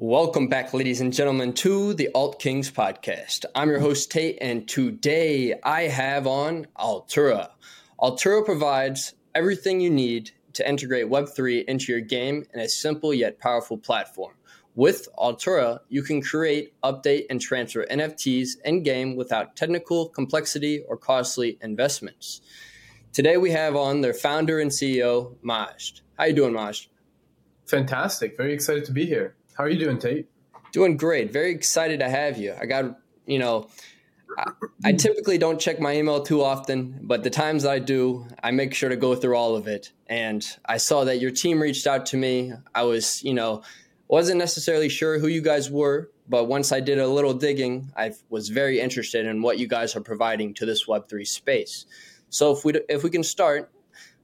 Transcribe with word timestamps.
Welcome 0.00 0.46
back, 0.46 0.72
ladies 0.72 1.00
and 1.00 1.12
gentlemen, 1.12 1.54
to 1.54 1.92
the 1.92 2.08
Alt 2.14 2.38
Kings 2.38 2.70
podcast. 2.70 3.44
I'm 3.52 3.68
your 3.68 3.80
host, 3.80 4.12
Tate, 4.12 4.38
and 4.40 4.68
today 4.68 5.58
I 5.64 5.88
have 5.88 6.24
on 6.24 6.68
Altura. 6.78 7.50
Altura 7.98 8.44
provides 8.44 9.14
everything 9.34 9.80
you 9.80 9.90
need 9.90 10.30
to 10.52 10.68
integrate 10.68 11.06
Web3 11.06 11.64
into 11.64 11.90
your 11.90 12.00
game 12.00 12.44
in 12.54 12.60
a 12.60 12.68
simple 12.68 13.12
yet 13.12 13.40
powerful 13.40 13.76
platform. 13.76 14.34
With 14.76 15.08
Altura, 15.18 15.80
you 15.88 16.04
can 16.04 16.22
create, 16.22 16.74
update, 16.84 17.24
and 17.28 17.40
transfer 17.40 17.84
NFTs 17.90 18.50
in 18.64 18.84
game 18.84 19.16
without 19.16 19.56
technical 19.56 20.10
complexity 20.10 20.80
or 20.86 20.96
costly 20.96 21.58
investments. 21.60 22.40
Today 23.12 23.36
we 23.36 23.50
have 23.50 23.74
on 23.74 24.02
their 24.02 24.14
founder 24.14 24.60
and 24.60 24.70
CEO, 24.70 25.34
Majd. 25.42 26.02
How 26.16 26.26
you 26.26 26.34
doing, 26.34 26.52
Majd? 26.52 26.86
Fantastic. 27.66 28.36
Very 28.36 28.54
excited 28.54 28.84
to 28.84 28.92
be 28.92 29.04
here. 29.04 29.34
How 29.58 29.64
are 29.64 29.68
you 29.68 29.78
doing, 29.78 29.98
Tate? 29.98 30.28
Doing 30.70 30.96
great. 30.96 31.32
Very 31.32 31.50
excited 31.50 31.98
to 31.98 32.08
have 32.08 32.38
you. 32.38 32.54
I 32.60 32.66
got, 32.66 32.96
you 33.26 33.40
know, 33.40 33.68
I, 34.38 34.52
I, 34.84 34.92
typically 34.92 35.36
don't 35.36 35.60
check 35.60 35.80
my 35.80 35.96
email 35.96 36.22
too 36.22 36.44
often, 36.44 37.00
but 37.02 37.24
the 37.24 37.30
times 37.30 37.66
I 37.66 37.80
do, 37.80 38.28
I 38.40 38.52
make 38.52 38.72
sure 38.72 38.88
to 38.88 38.94
go 38.94 39.16
through 39.16 39.34
all 39.34 39.56
of 39.56 39.66
it. 39.66 39.90
And 40.06 40.46
I 40.64 40.76
saw 40.76 41.02
that 41.04 41.18
your 41.18 41.32
team 41.32 41.60
reached 41.60 41.88
out 41.88 42.06
to 42.06 42.16
me. 42.16 42.52
I 42.72 42.84
was, 42.84 43.24
you 43.24 43.34
know, 43.34 43.64
wasn't 44.06 44.38
necessarily 44.38 44.88
sure 44.88 45.18
who 45.18 45.26
you 45.26 45.40
guys 45.40 45.68
were, 45.68 46.08
but 46.28 46.44
once 46.44 46.70
I 46.70 46.78
did 46.78 47.00
a 47.00 47.08
little 47.08 47.34
digging, 47.34 47.90
I 47.96 48.12
was 48.28 48.50
very 48.50 48.78
interested 48.78 49.26
in 49.26 49.42
what 49.42 49.58
you 49.58 49.66
guys 49.66 49.96
are 49.96 50.00
providing 50.00 50.54
to 50.54 50.66
this 50.66 50.86
Web3 50.86 51.26
space. 51.26 51.84
So 52.30 52.52
if 52.52 52.64
we 52.64 52.74
if 52.88 53.02
we 53.02 53.10
can 53.10 53.24
start, 53.24 53.72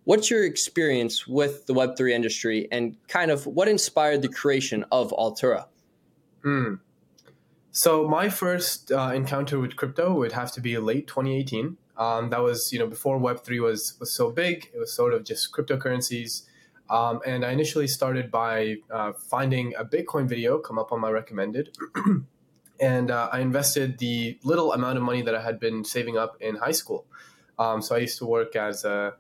What's 0.05 0.31
your 0.31 0.45
experience 0.45 1.27
with 1.27 1.67
the 1.67 1.73
Web3 1.73 2.13
industry 2.13 2.69
and 2.71 2.97
kind 3.09 3.31
of 3.31 3.47
what 3.47 3.69
inspired 3.69 4.21
the 4.21 4.29
creation 4.29 4.85
of 4.93 5.11
Altura? 5.13 5.67
Mm. 6.45 6.81
So 7.73 8.07
my 8.07 8.29
first 8.29 8.93
uh, 8.93 9.13
encounter 9.15 9.59
with 9.59 9.77
crypto 9.77 10.13
would 10.15 10.33
have 10.33 10.53
to 10.53 10.61
be 10.61 10.77
late 10.77 11.07
2018. 11.07 11.79
Um, 11.97 12.31
that 12.31 12.43
was, 12.43 12.71
you 12.73 12.79
know, 12.79 12.87
before 12.87 13.19
Web3 13.19 13.63
was, 13.63 13.97
was 13.99 14.15
so 14.15 14.31
big. 14.31 14.71
It 14.75 14.79
was 14.79 14.93
sort 14.93 15.15
of 15.15 15.25
just 15.25 15.53
cryptocurrencies. 15.53 16.43
Um, 16.91 17.21
and 17.25 17.45
I 17.45 17.53
initially 17.53 17.87
started 17.87 18.31
by 18.31 18.77
uh, 18.91 19.13
finding 19.15 19.75
a 19.75 19.85
Bitcoin 19.85 20.29
video 20.29 20.59
come 20.59 20.79
up 20.79 20.93
on 20.93 21.01
my 21.01 21.11
recommended. 21.11 21.77
and 22.81 23.11
uh, 23.11 23.31
I 23.33 23.41
invested 23.41 23.99
the 23.99 24.39
little 24.45 24.75
amount 24.75 24.99
of 24.99 25.03
money 25.03 25.23
that 25.23 25.35
I 25.35 25.43
had 25.43 25.59
been 25.59 25.83
saving 25.83 26.19
up 26.19 26.37
in 26.41 26.57
high 26.57 26.73
school. 26.73 27.07
Um, 27.59 27.81
so 27.81 27.95
I 27.95 27.99
used 27.99 28.19
to 28.19 28.27
work 28.27 28.55
as 28.55 28.85
a 28.85 29.15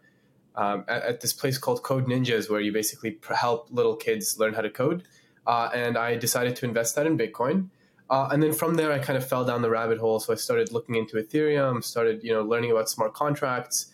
um, 0.57 0.85
at, 0.89 1.03
at, 1.03 1.21
this 1.21 1.33
place 1.33 1.59
called 1.59 1.83
Code 1.83 2.07
Ninjas, 2.07 2.49
where 2.49 2.61
you 2.61 2.73
basically 2.73 3.19
help 3.35 3.69
little 3.71 3.97
kids 3.97 4.39
learn 4.39 4.55
how 4.55 4.61
to 4.61 4.71
code. 4.71 5.03
Uh, 5.47 5.69
and 5.75 5.99
I 5.99 6.17
decided 6.17 6.57
to 6.57 6.67
invest 6.67 6.95
that 6.95 7.07
in 7.07 7.19
Bitcoin. 7.19 7.69
Uh, 8.09 8.29
and 8.31 8.43
then 8.43 8.53
from 8.53 8.75
there, 8.75 8.93
I 8.93 8.99
kind 8.99 9.17
of 9.17 9.27
fell 9.27 9.45
down 9.45 9.63
the 9.63 9.71
rabbit 9.71 9.99
hole. 9.99 10.21
So 10.21 10.33
I 10.33 10.37
started 10.37 10.73
looking 10.73 10.95
into 10.95 11.17
Ethereum, 11.17 11.83
started 11.83 12.23
you 12.23 12.33
know 12.33 12.43
learning 12.43 12.71
about 12.71 12.89
smart 12.89 13.15
contracts. 13.15 13.93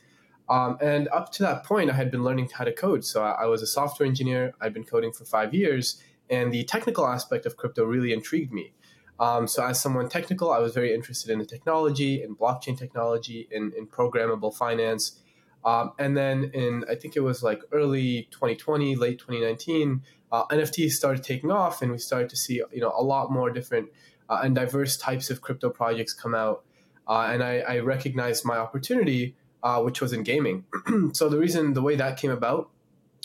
Um, 0.48 0.76
and 0.80 1.08
up 1.08 1.30
to 1.32 1.42
that 1.44 1.64
point, 1.64 1.90
I 1.90 1.94
had 1.94 2.10
been 2.10 2.24
learning 2.24 2.50
how 2.52 2.64
to 2.64 2.72
code. 2.72 3.04
So 3.04 3.22
I, 3.22 3.42
I 3.42 3.46
was 3.46 3.62
a 3.62 3.66
software 3.66 4.06
engineer. 4.06 4.52
I'd 4.60 4.74
been 4.74 4.84
coding 4.84 5.12
for 5.12 5.24
five 5.24 5.54
years, 5.54 6.02
and 6.28 6.52
the 6.52 6.64
technical 6.64 7.06
aspect 7.06 7.46
of 7.46 7.56
crypto 7.56 7.84
really 7.84 8.12
intrigued 8.12 8.52
me. 8.52 8.72
Um, 9.20 9.46
so 9.46 9.64
as 9.64 9.78
someone 9.78 10.08
technical, 10.08 10.50
I 10.50 10.58
was 10.58 10.72
very 10.72 10.94
interested 10.94 11.30
in 11.30 11.38
the 11.38 11.44
technology, 11.44 12.22
in 12.22 12.34
blockchain 12.34 12.76
technology, 12.76 13.48
in, 13.50 13.70
in 13.76 13.86
programmable 13.86 14.52
finance, 14.54 15.20
um, 15.64 15.92
and 15.98 16.16
then 16.16 16.50
in, 16.54 16.84
I 16.88 16.94
think 16.94 17.16
it 17.16 17.20
was 17.20 17.42
like 17.42 17.62
early 17.72 18.28
2020, 18.30 18.96
late 18.96 19.18
2019, 19.18 20.02
uh, 20.32 20.46
NFTs 20.46 20.92
started 20.92 21.22
taking 21.22 21.50
off 21.50 21.82
and 21.82 21.92
we 21.92 21.98
started 21.98 22.30
to 22.30 22.36
see, 22.36 22.62
you 22.72 22.80
know, 22.80 22.92
a 22.96 23.02
lot 23.02 23.30
more 23.30 23.50
different 23.50 23.88
uh, 24.28 24.40
and 24.42 24.54
diverse 24.54 24.96
types 24.96 25.28
of 25.28 25.42
crypto 25.42 25.68
projects 25.68 26.14
come 26.14 26.34
out. 26.34 26.64
Uh, 27.06 27.28
and 27.30 27.42
I, 27.42 27.58
I, 27.58 27.78
recognized 27.80 28.44
my 28.44 28.56
opportunity, 28.56 29.34
uh, 29.64 29.82
which 29.82 30.00
was 30.00 30.12
in 30.12 30.22
gaming. 30.22 30.64
so 31.12 31.28
the 31.28 31.38
reason, 31.38 31.72
the 31.72 31.82
way 31.82 31.96
that 31.96 32.16
came 32.16 32.30
about 32.30 32.70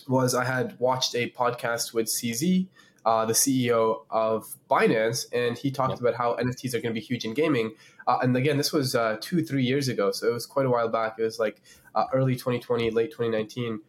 was 0.07 0.33
I 0.33 0.45
had 0.45 0.79
watched 0.79 1.13
a 1.13 1.29
podcast 1.29 1.93
with 1.93 2.07
CZ, 2.07 2.67
uh, 3.05 3.25
the 3.25 3.33
CEO 3.33 4.03
of 4.09 4.55
Binance, 4.69 5.25
and 5.31 5.57
he 5.57 5.69
talked 5.69 5.99
about 5.99 6.15
how 6.15 6.35
NFTs 6.35 6.73
are 6.73 6.81
going 6.81 6.93
to 6.93 6.99
be 6.99 7.05
huge 7.05 7.23
in 7.23 7.33
gaming. 7.33 7.75
Uh, 8.07 8.17
and 8.21 8.35
again, 8.35 8.57
this 8.57 8.73
was 8.73 8.95
uh, 8.95 9.17
two, 9.21 9.43
three 9.43 9.63
years 9.63 9.87
ago, 9.87 10.11
so 10.11 10.27
it 10.27 10.33
was 10.33 10.45
quite 10.45 10.65
a 10.65 10.69
while 10.69 10.89
back. 10.89 11.15
It 11.19 11.23
was 11.23 11.39
like 11.39 11.61
uh, 11.93 12.05
early 12.13 12.33
2020, 12.33 12.89
late 12.91 13.11
2019, 13.11 13.79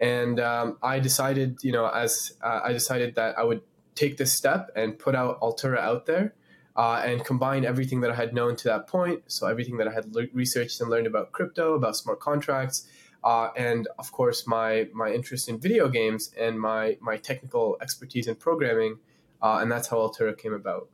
and 0.00 0.40
um, 0.40 0.78
I 0.82 0.98
decided, 0.98 1.58
you 1.62 1.72
know, 1.72 1.86
as 1.86 2.36
uh, 2.42 2.60
I 2.64 2.72
decided 2.72 3.14
that 3.14 3.38
I 3.38 3.44
would 3.44 3.62
take 3.94 4.16
this 4.16 4.32
step 4.32 4.70
and 4.74 4.98
put 4.98 5.14
out 5.14 5.40
Altura 5.40 5.78
out 5.78 6.06
there. 6.06 6.34
Uh, 6.76 7.00
and 7.06 7.24
combine 7.24 7.64
everything 7.64 8.00
that 8.00 8.10
I 8.10 8.16
had 8.16 8.34
known 8.34 8.56
to 8.56 8.64
that 8.64 8.88
point. 8.88 9.22
So, 9.28 9.46
everything 9.46 9.76
that 9.76 9.86
I 9.86 9.92
had 9.92 10.12
le- 10.12 10.26
researched 10.32 10.80
and 10.80 10.90
learned 10.90 11.06
about 11.06 11.30
crypto, 11.30 11.74
about 11.74 11.94
smart 11.94 12.18
contracts, 12.18 12.88
uh, 13.24 13.48
and 13.56 13.88
of 13.98 14.12
course 14.12 14.46
my 14.46 14.88
my 14.92 15.10
interest 15.10 15.48
in 15.48 15.58
video 15.58 15.88
games 15.88 16.32
and 16.38 16.60
my 16.60 16.96
my 17.00 17.16
technical 17.16 17.76
expertise 17.80 18.28
in 18.28 18.36
programming, 18.36 18.98
uh, 19.42 19.58
and 19.60 19.72
that's 19.72 19.88
how 19.88 19.96
Altura 19.96 20.36
came 20.36 20.52
about. 20.52 20.88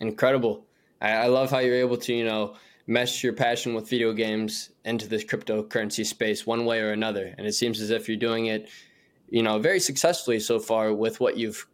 Incredible! 0.00 0.64
I, 1.00 1.10
I, 1.10 1.26
love 1.26 1.50
how 1.50 1.58
you're 1.58 1.76
able 1.76 1.98
to 1.98 2.14
you 2.14 2.24
know 2.24 2.54
mesh 2.86 3.22
your 3.22 3.32
passion 3.32 3.74
with 3.74 3.88
video 3.88 4.12
games 4.12 4.70
into 4.84 5.08
this 5.08 5.24
cryptocurrency 5.24 6.06
space 6.06 6.46
one 6.46 6.64
way 6.64 6.80
or 6.80 6.92
another, 6.92 7.34
and 7.36 7.46
it 7.46 7.54
seems 7.54 7.80
as 7.80 7.90
if 7.90 8.08
you're 8.08 8.16
doing 8.16 8.46
it, 8.46 8.68
you 9.28 9.42
know, 9.42 9.58
very 9.58 9.80
successfully 9.80 10.38
so 10.38 10.60
far 10.60 10.94
with 10.94 11.20
what 11.20 11.36
you've 11.36 11.66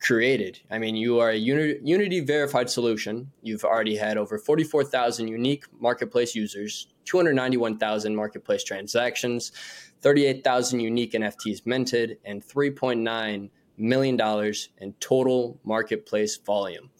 created. 0.00 0.60
I 0.70 0.78
mean, 0.78 0.96
you 0.96 1.18
are 1.20 1.30
a 1.30 1.36
Unity 1.36 2.20
verified 2.20 2.68
solution. 2.68 3.32
You've 3.42 3.64
already 3.64 3.96
had 3.96 4.18
over 4.18 4.36
44,000 4.38 5.28
unique 5.28 5.64
marketplace 5.80 6.34
users, 6.34 6.88
291,000 7.04 8.14
marketplace 8.14 8.64
transactions, 8.64 9.52
38,000 10.00 10.80
unique 10.80 11.12
NFTs 11.12 11.66
minted, 11.66 12.18
and 12.24 12.46
$3.9 12.46 13.50
million 13.76 14.54
in 14.78 14.92
total 15.00 15.58
marketplace 15.64 16.36
volume. 16.36 16.90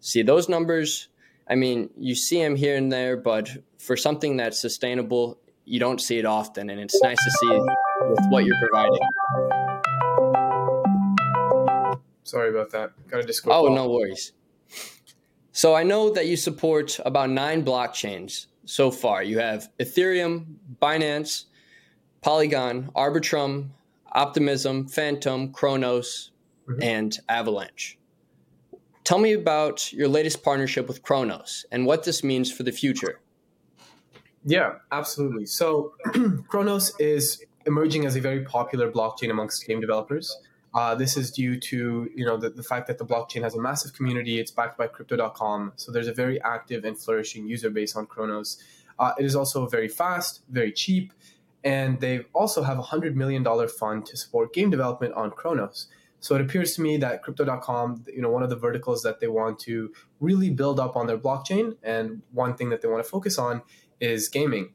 See, 0.00 0.22
those 0.22 0.48
numbers, 0.48 1.08
I 1.48 1.54
mean, 1.54 1.90
you 1.98 2.14
see 2.14 2.42
them 2.42 2.56
here 2.56 2.76
and 2.76 2.90
there, 2.90 3.16
but 3.16 3.50
for 3.78 3.96
something 3.96 4.36
that's 4.36 4.60
sustainable, 4.60 5.38
you 5.64 5.78
don't 5.78 6.00
see 6.00 6.18
it 6.18 6.24
often. 6.24 6.70
And 6.70 6.80
it's 6.80 7.00
nice 7.02 7.22
to 7.22 7.30
see 7.30 7.48
with 7.48 8.26
what 8.30 8.44
you're 8.44 8.58
providing. 8.60 8.98
Sorry 12.24 12.50
about 12.50 12.70
that. 12.70 12.92
Got 13.08 13.20
a 13.20 13.22
Discord. 13.24 13.54
Oh, 13.54 13.74
no 13.74 13.88
worries. 13.88 14.32
So 15.52 15.74
I 15.74 15.82
know 15.82 16.10
that 16.10 16.26
you 16.26 16.36
support 16.36 16.98
about 17.04 17.30
nine 17.30 17.64
blockchains 17.64 18.46
so 18.64 18.90
far. 18.90 19.22
You 19.22 19.38
have 19.38 19.68
Ethereum, 19.78 20.56
Binance, 20.80 21.44
Polygon, 22.22 22.90
Arbitrum, 22.94 23.70
Optimism, 24.12 24.88
Fantom, 24.88 25.52
Cronos, 25.52 26.30
mm-hmm. 26.68 26.82
and 26.82 27.18
Avalanche. 27.28 27.98
Tell 29.04 29.18
me 29.18 29.32
about 29.32 29.92
your 29.92 30.08
latest 30.08 30.44
partnership 30.44 30.86
with 30.86 31.02
Cronos 31.02 31.66
and 31.72 31.86
what 31.86 32.04
this 32.04 32.22
means 32.22 32.52
for 32.52 32.62
the 32.62 32.70
future. 32.70 33.20
Yeah, 34.44 34.74
absolutely. 34.92 35.46
So, 35.46 35.94
Cronos 36.48 36.92
is 36.98 37.44
emerging 37.66 38.06
as 38.06 38.16
a 38.16 38.20
very 38.20 38.44
popular 38.44 38.90
blockchain 38.90 39.30
amongst 39.30 39.66
game 39.66 39.80
developers. 39.80 40.36
Uh, 40.74 40.94
this 40.94 41.16
is 41.16 41.30
due 41.30 41.58
to 41.60 42.08
you 42.14 42.24
know 42.24 42.36
the, 42.36 42.48
the 42.48 42.62
fact 42.62 42.86
that 42.86 42.98
the 42.98 43.04
blockchain 43.04 43.42
has 43.42 43.54
a 43.54 43.60
massive 43.60 43.92
community. 43.92 44.38
It's 44.38 44.50
backed 44.50 44.78
by 44.78 44.86
Crypto.com, 44.86 45.72
so 45.76 45.92
there's 45.92 46.08
a 46.08 46.14
very 46.14 46.40
active 46.42 46.84
and 46.84 46.98
flourishing 46.98 47.46
user 47.46 47.70
base 47.70 47.94
on 47.94 48.06
Cronos. 48.06 48.62
Uh, 48.98 49.12
it 49.18 49.24
is 49.24 49.36
also 49.36 49.66
very 49.66 49.88
fast, 49.88 50.42
very 50.48 50.72
cheap, 50.72 51.12
and 51.62 52.00
they 52.00 52.24
also 52.32 52.62
have 52.62 52.78
a 52.78 52.82
hundred 52.82 53.16
million 53.16 53.42
dollar 53.42 53.68
fund 53.68 54.06
to 54.06 54.16
support 54.16 54.54
game 54.54 54.70
development 54.70 55.14
on 55.14 55.30
Cronos. 55.30 55.88
So 56.20 56.36
it 56.36 56.40
appears 56.40 56.76
to 56.76 56.82
me 56.82 56.98
that 56.98 57.22
Crypto.com, 57.22 58.04
you 58.06 58.22
know, 58.22 58.30
one 58.30 58.44
of 58.44 58.48
the 58.48 58.56
verticals 58.56 59.02
that 59.02 59.18
they 59.18 59.26
want 59.26 59.58
to 59.60 59.92
really 60.20 60.50
build 60.50 60.78
up 60.78 60.94
on 60.96 61.06
their 61.06 61.18
blockchain, 61.18 61.76
and 61.82 62.22
one 62.30 62.54
thing 62.54 62.70
that 62.70 62.80
they 62.80 62.88
want 62.88 63.04
to 63.04 63.10
focus 63.10 63.38
on 63.38 63.62
is 64.00 64.28
gaming. 64.28 64.72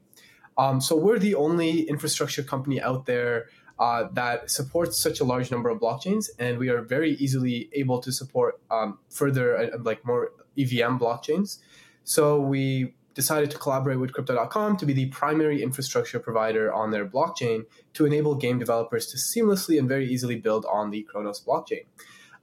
Um, 0.58 0.80
so 0.80 0.94
we're 0.96 1.18
the 1.18 1.34
only 1.34 1.82
infrastructure 1.82 2.42
company 2.42 2.80
out 2.80 3.06
there 3.06 3.46
uh, 3.78 4.08
that 4.12 4.50
supports 4.50 5.00
such 5.00 5.20
a 5.20 5.24
large 5.24 5.50
number 5.50 5.68
of 5.68 5.78
blockchains, 5.78 6.26
and 6.38 6.58
we 6.58 6.68
are 6.68 6.82
very 6.82 7.12
easily 7.14 7.68
able 7.72 8.00
to 8.00 8.12
support 8.12 8.60
um, 8.70 8.98
further 9.08 9.56
uh, 9.56 9.78
like 9.82 10.04
more 10.04 10.32
EVM 10.58 10.98
blockchains. 10.98 11.58
So 12.04 12.40
we 12.40 12.94
decided 13.14 13.50
to 13.50 13.58
collaborate 13.58 13.98
with 13.98 14.12
Crypto.com 14.12 14.76
to 14.76 14.86
be 14.86 14.92
the 14.92 15.06
primary 15.06 15.62
infrastructure 15.62 16.20
provider 16.20 16.72
on 16.72 16.90
their 16.92 17.06
blockchain 17.06 17.66
to 17.94 18.06
enable 18.06 18.34
game 18.34 18.58
developers 18.58 19.06
to 19.08 19.16
seamlessly 19.16 19.78
and 19.78 19.88
very 19.88 20.08
easily 20.08 20.36
build 20.36 20.64
on 20.66 20.90
the 20.90 21.02
Cronos 21.02 21.42
blockchain. 21.44 21.84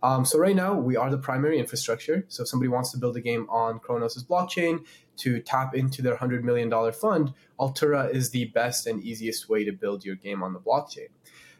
Um, 0.03 0.25
so 0.25 0.38
right 0.38 0.56
now 0.56 0.74
we 0.74 0.95
are 0.95 1.09
the 1.09 1.18
primary 1.18 1.59
infrastructure. 1.59 2.25
So 2.27 2.44
if 2.44 2.50
somebody 2.50 2.69
wants 2.69 2.92
to 2.92 2.97
build 2.97 3.18
a 3.18 3.21
game 3.21 3.47
on 3.50 3.80
Cronos' 3.80 4.24
blockchain 4.24 4.86
to 5.18 5.42
tap 5.42 5.74
into 5.75 6.01
their 6.01 6.18
$100 6.18 6.44
million 6.44 6.69
fund, 6.92 7.33
Altura 7.59 8.13
is 8.13 8.31
the 8.31 8.45
best 8.45 8.86
and 8.86 9.03
easiest 9.03 9.50
way 9.50 9.63
to 9.63 9.71
build 9.71 10.06
your 10.06 10.15
game 10.15 10.44
on 10.44 10.53
the 10.53 10.59
blockchain. 10.59 11.07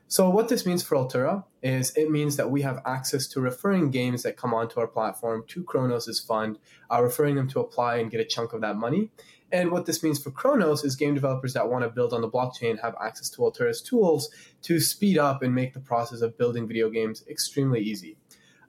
So 0.08 0.30
what 0.30 0.50
this 0.50 0.68
means 0.68 0.84
for 0.84 0.96
Altura 0.96 1.46
is 1.64 1.92
it 1.96 2.12
means 2.12 2.36
that 2.36 2.52
we 2.52 2.62
have 2.62 2.80
access 2.86 3.28
to 3.30 3.42
referring 3.42 3.90
games 3.90 4.22
that 4.22 4.38
come 4.38 4.54
onto 4.54 4.80
our 4.80 4.88
platform 4.88 5.44
to 5.48 5.64
Cronos' 5.64 6.20
fund, 6.20 6.60
uh, 6.92 7.02
referring 7.02 7.36
them 7.36 7.48
to 7.50 7.60
apply 7.60 7.98
and 7.98 8.12
get 8.12 8.20
a 8.20 8.26
chunk 8.26 8.54
of 8.54 8.62
that 8.62 8.76
money. 8.76 9.10
And 9.52 9.72
what 9.72 9.86
this 9.86 10.04
means 10.04 10.22
for 10.22 10.32
Cronos 10.32 10.84
is 10.84 10.96
game 10.96 11.16
developers 11.16 11.54
that 11.54 11.70
want 11.70 11.84
to 11.84 11.90
build 11.90 12.14
on 12.14 12.22
the 12.22 12.30
blockchain 12.30 12.82
have 12.82 12.96
access 13.02 13.30
to 13.32 13.38
Altura's 13.42 13.82
tools 13.82 14.30
to 14.64 14.80
speed 14.80 15.18
up 15.18 15.42
and 15.42 15.56
make 15.56 15.74
the 15.74 15.80
process 15.80 16.22
of 16.22 16.38
building 16.38 16.68
video 16.68 16.90
games 16.90 17.24
extremely 17.28 17.80
easy. 17.80 18.18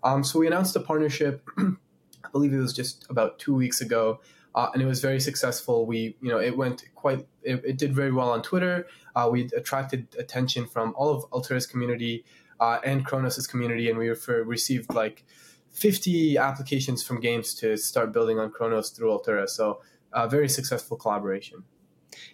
Um, 0.07 0.23
so 0.23 0.39
we 0.39 0.47
announced 0.47 0.77
a 0.77 0.81
partnership, 0.81 1.43
I 1.59 2.29
believe 2.31 2.53
it 2.53 2.61
was 2.61 2.73
just 2.73 3.05
about 3.11 3.41
two 3.41 3.53
weeks 3.53 3.81
ago, 3.81 4.21
uh, 4.55 4.69
and 4.73 4.81
it 4.81 4.87
was 4.87 5.01
very 5.01 5.19
successful. 5.19 5.85
We, 5.85 6.17
you 6.23 6.29
know, 6.31 6.39
it 6.39 6.57
went 6.57 6.85
quite, 6.95 7.27
it, 7.43 7.61
it 7.65 7.77
did 7.77 7.93
very 7.93 8.13
well 8.13 8.31
on 8.31 8.41
Twitter. 8.41 8.87
Uh, 9.17 9.29
we 9.33 9.51
attracted 9.57 10.07
attention 10.17 10.65
from 10.67 10.95
all 10.97 11.11
of 11.11 11.29
Altura's 11.33 11.67
community 11.67 12.25
uh, 12.61 12.79
and 12.85 13.05
Cronos' 13.05 13.49
community, 13.49 13.91
and 13.91 13.99
we 13.99 14.09
refer, 14.09 14.45
received 14.45 14.95
like 14.95 15.25
50 15.73 16.39
applications 16.39 17.03
from 17.03 17.19
games 17.19 17.53
to 17.55 17.77
start 17.77 18.13
building 18.13 18.39
on 18.39 18.53
Cronos 18.53 18.91
through 18.91 19.09
Altura. 19.09 19.49
So 19.49 19.81
a 20.13 20.29
very 20.29 20.49
successful 20.49 20.97
collaboration. 20.97 21.65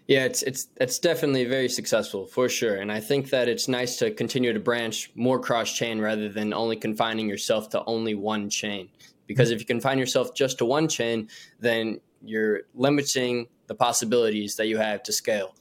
Yeah, 0.07 0.25
it's 0.25 0.43
it's 0.43 0.69
it's 0.81 0.99
definitely 0.99 1.45
very 1.45 1.69
successful 1.69 2.27
for 2.27 2.49
sure, 2.49 2.77
and 2.77 2.91
I 2.91 3.01
think 3.01 3.31
that 3.31 3.49
it's 3.49 3.69
nice 3.69 3.97
to 3.99 4.11
continue 4.11 4.53
to 4.53 4.61
branch 4.61 5.11
more 5.15 5.39
cross 5.39 5.73
chain 5.73 6.01
rather 6.01 6.29
than 6.29 6.53
only 6.53 6.77
confining 6.77 7.29
yourself 7.29 7.71
to 7.71 7.85
only 7.85 8.15
one 8.15 8.51
chain. 8.51 8.89
Because 9.27 9.51
if 9.51 9.61
you 9.61 9.67
confine 9.67 9.99
yourself 9.99 10.35
just 10.35 10.59
to 10.59 10.65
one 10.65 10.89
chain, 10.89 11.29
then 11.61 12.01
you're 12.23 12.63
limiting 12.75 13.49
the 13.67 13.75
possibilities 13.75 14.57
that 14.57 14.67
you 14.67 14.77
have 14.79 15.03
to 15.05 15.13
scale. 15.13 15.55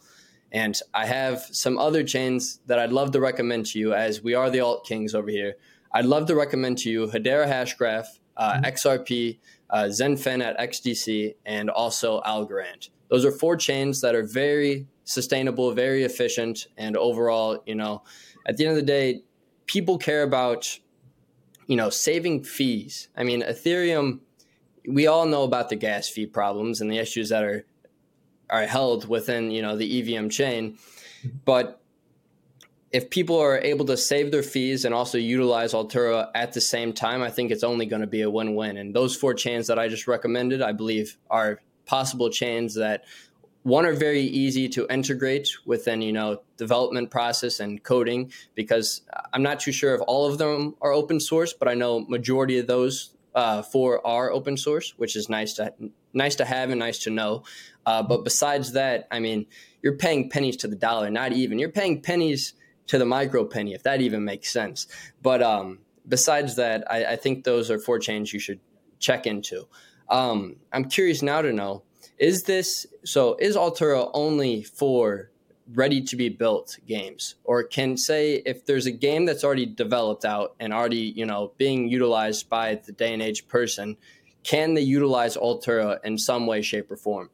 And 0.51 0.77
I 0.93 1.05
have 1.05 1.39
some 1.51 1.77
other 1.77 2.03
chains 2.03 2.59
that 2.65 2.77
I'd 2.77 2.91
love 2.91 3.11
to 3.11 3.21
recommend 3.21 3.67
to 3.67 3.79
you, 3.79 3.93
as 3.93 4.21
we 4.21 4.33
are 4.33 4.49
the 4.49 4.59
alt 4.59 4.85
kings 4.85 5.15
over 5.15 5.29
here. 5.29 5.55
I'd 5.93 6.05
love 6.05 6.25
to 6.27 6.35
recommend 6.35 6.79
to 6.79 6.89
you 6.89 7.07
Hedera 7.07 7.47
Hashgraph, 7.47 8.05
uh, 8.35 8.53
mm-hmm. 8.53 8.65
XRP, 8.65 9.39
uh, 9.69 9.83
XinFin 9.83 10.43
at 10.43 10.57
XDC, 10.57 11.35
and 11.45 11.69
also 11.69 12.21
Algorand. 12.21 12.89
Those 13.11 13.25
are 13.25 13.31
four 13.31 13.57
chains 13.57 13.99
that 14.01 14.15
are 14.15 14.23
very 14.23 14.87
sustainable, 15.03 15.73
very 15.73 16.03
efficient, 16.03 16.67
and 16.77 16.95
overall, 16.95 17.61
you 17.65 17.75
know, 17.75 18.03
at 18.47 18.55
the 18.55 18.65
end 18.65 18.71
of 18.71 18.77
the 18.77 18.87
day, 18.87 19.21
people 19.65 19.97
care 19.97 20.23
about, 20.23 20.79
you 21.67 21.75
know, 21.75 21.89
saving 21.89 22.45
fees. 22.45 23.09
I 23.17 23.25
mean, 23.25 23.41
Ethereum, 23.41 24.21
we 24.87 25.07
all 25.07 25.25
know 25.25 25.43
about 25.43 25.67
the 25.67 25.75
gas 25.75 26.07
fee 26.07 26.25
problems 26.25 26.79
and 26.79 26.89
the 26.89 26.99
issues 26.99 27.29
that 27.29 27.43
are 27.43 27.65
are 28.49 28.65
held 28.65 29.07
within, 29.07 29.51
you 29.51 29.61
know, 29.61 29.75
the 29.75 30.15
EVM 30.17 30.29
chain, 30.29 30.77
but 31.45 31.81
if 32.91 33.09
people 33.09 33.39
are 33.39 33.57
able 33.57 33.85
to 33.85 33.95
save 33.95 34.31
their 34.31 34.43
fees 34.43 34.83
and 34.83 34.93
also 34.93 35.17
utilize 35.17 35.73
Altura 35.73 36.29
at 36.35 36.51
the 36.51 36.59
same 36.59 36.91
time, 36.91 37.21
I 37.21 37.29
think 37.29 37.51
it's 37.51 37.63
only 37.63 37.85
going 37.85 38.01
to 38.01 38.07
be 38.07 38.21
a 38.21 38.29
win 38.29 38.55
win. 38.55 38.75
And 38.75 38.93
those 38.93 39.15
four 39.15 39.33
chains 39.33 39.67
that 39.67 39.79
I 39.79 39.87
just 39.87 40.07
recommended, 40.07 40.61
I 40.61 40.73
believe, 40.73 41.17
are 41.29 41.61
possible 41.91 42.29
chains 42.29 42.75
that 42.75 43.03
one 43.63 43.85
are 43.85 43.93
very 43.93 44.21
easy 44.43 44.67
to 44.75 44.87
integrate 44.89 45.47
within 45.65 46.01
you 46.01 46.13
know 46.13 46.41
development 46.57 47.11
process 47.17 47.59
and 47.59 47.83
coding 47.83 48.31
because 48.55 49.01
i'm 49.33 49.43
not 49.43 49.59
too 49.59 49.73
sure 49.79 49.93
if 49.93 50.01
all 50.07 50.25
of 50.31 50.37
them 50.37 50.75
are 50.81 50.93
open 51.01 51.19
source 51.19 51.53
but 51.53 51.67
i 51.67 51.75
know 51.81 51.91
majority 52.17 52.57
of 52.59 52.67
those 52.67 52.95
uh, 53.33 53.61
four 53.61 54.05
are 54.05 54.29
open 54.31 54.57
source 54.57 54.93
which 54.97 55.15
is 55.15 55.29
nice 55.29 55.53
to 55.53 55.73
nice 56.13 56.35
to 56.35 56.43
have 56.43 56.69
and 56.69 56.79
nice 56.79 56.99
to 56.99 57.09
know 57.09 57.43
uh, 57.85 58.03
but 58.03 58.23
besides 58.23 58.73
that 58.73 59.07
i 59.11 59.19
mean 59.19 59.45
you're 59.81 59.97
paying 59.97 60.29
pennies 60.29 60.57
to 60.57 60.67
the 60.67 60.75
dollar 60.75 61.09
not 61.09 61.31
even 61.31 61.59
you're 61.59 61.77
paying 61.81 62.01
pennies 62.01 62.53
to 62.91 62.97
the 62.97 63.05
micro 63.05 63.45
penny, 63.45 63.73
if 63.73 63.83
that 63.83 64.01
even 64.01 64.25
makes 64.25 64.51
sense. 64.51 64.85
But 65.21 65.41
um, 65.41 65.79
besides 66.05 66.57
that, 66.57 66.83
I, 66.91 67.13
I, 67.13 67.15
think 67.15 67.45
those 67.45 67.71
are 67.71 67.79
four 67.79 67.99
chains 67.99 68.33
you 68.33 68.39
should 68.39 68.59
check 68.99 69.25
into. 69.25 69.65
Um, 70.11 70.57
I'm 70.71 70.85
curious 70.85 71.21
now 71.21 71.41
to 71.41 71.51
know 71.51 71.83
is 72.19 72.43
this 72.43 72.85
so? 73.03 73.35
Is 73.39 73.55
Altura 73.55 74.11
only 74.13 74.61
for 74.61 75.31
ready 75.73 76.01
to 76.01 76.15
be 76.15 76.29
built 76.29 76.77
games, 76.85 77.35
or 77.43 77.63
can 77.63 77.97
say 77.97 78.43
if 78.45 78.65
there's 78.65 78.85
a 78.85 78.91
game 78.91 79.25
that's 79.25 79.43
already 79.43 79.65
developed 79.65 80.23
out 80.23 80.55
and 80.59 80.71
already 80.71 81.13
you 81.15 81.25
know 81.25 81.53
being 81.57 81.87
utilized 81.87 82.47
by 82.47 82.75
the 82.75 82.91
day 82.91 83.13
and 83.13 83.23
age 83.23 83.47
person, 83.47 83.97
can 84.43 84.75
they 84.75 84.81
utilize 84.81 85.35
Altura 85.35 85.99
in 86.03 86.17
some 86.17 86.45
way, 86.45 86.61
shape, 86.61 86.91
or 86.91 86.97
form? 86.97 87.29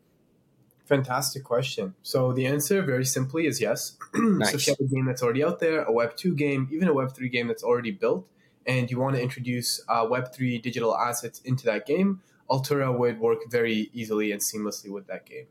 Fantastic 0.86 1.44
question. 1.44 1.96
So 2.02 2.32
the 2.32 2.46
answer, 2.46 2.82
very 2.82 3.04
simply, 3.04 3.46
is 3.46 3.60
yes. 3.60 3.98
nice. 4.14 4.52
so 4.52 4.56
if 4.56 4.68
you 4.68 4.74
have 4.80 4.88
a 4.88 4.96
game 4.96 5.06
that's 5.06 5.22
already 5.22 5.44
out 5.44 5.60
there, 5.60 5.84
a 5.84 5.92
Web 5.92 6.16
two 6.16 6.34
game, 6.34 6.70
even 6.72 6.88
a 6.88 6.94
Web 6.94 7.14
three 7.14 7.28
game 7.28 7.48
that's 7.48 7.64
already 7.64 7.92
built, 7.92 8.30
and 8.66 8.90
you 8.90 9.00
want 9.00 9.18
to 9.18 9.22
introduce 9.22 9.84
uh, 9.90 10.08
Web 10.10 10.34
three 10.34 10.60
digital 10.60 10.96
assets 10.96 11.42
into 11.44 11.66
that 11.66 11.86
game, 11.86 12.22
Altura 12.50 12.98
would 12.98 13.20
work 13.20 13.40
very 13.50 13.90
easily 13.94 14.32
and 14.32 14.42
seamlessly 14.42 14.90
with 14.90 15.08
that 15.08 15.26
game. 15.26 15.48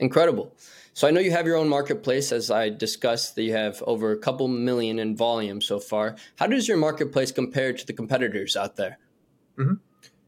Incredible. 0.00 0.54
So 0.94 1.06
I 1.06 1.10
know 1.10 1.20
you 1.20 1.30
have 1.30 1.46
your 1.46 1.56
own 1.56 1.68
marketplace, 1.68 2.32
as 2.32 2.50
I 2.50 2.68
discussed, 2.68 3.36
that 3.36 3.42
you 3.44 3.52
have 3.52 3.82
over 3.86 4.12
a 4.12 4.18
couple 4.18 4.48
million 4.48 4.98
in 4.98 5.16
volume 5.16 5.60
so 5.60 5.78
far. 5.78 6.16
How 6.36 6.46
does 6.46 6.66
your 6.66 6.76
marketplace 6.76 7.30
compare 7.30 7.72
to 7.72 7.86
the 7.86 7.92
competitors 7.92 8.56
out 8.56 8.76
there? 8.76 8.98
Mm-hmm. 9.56 9.74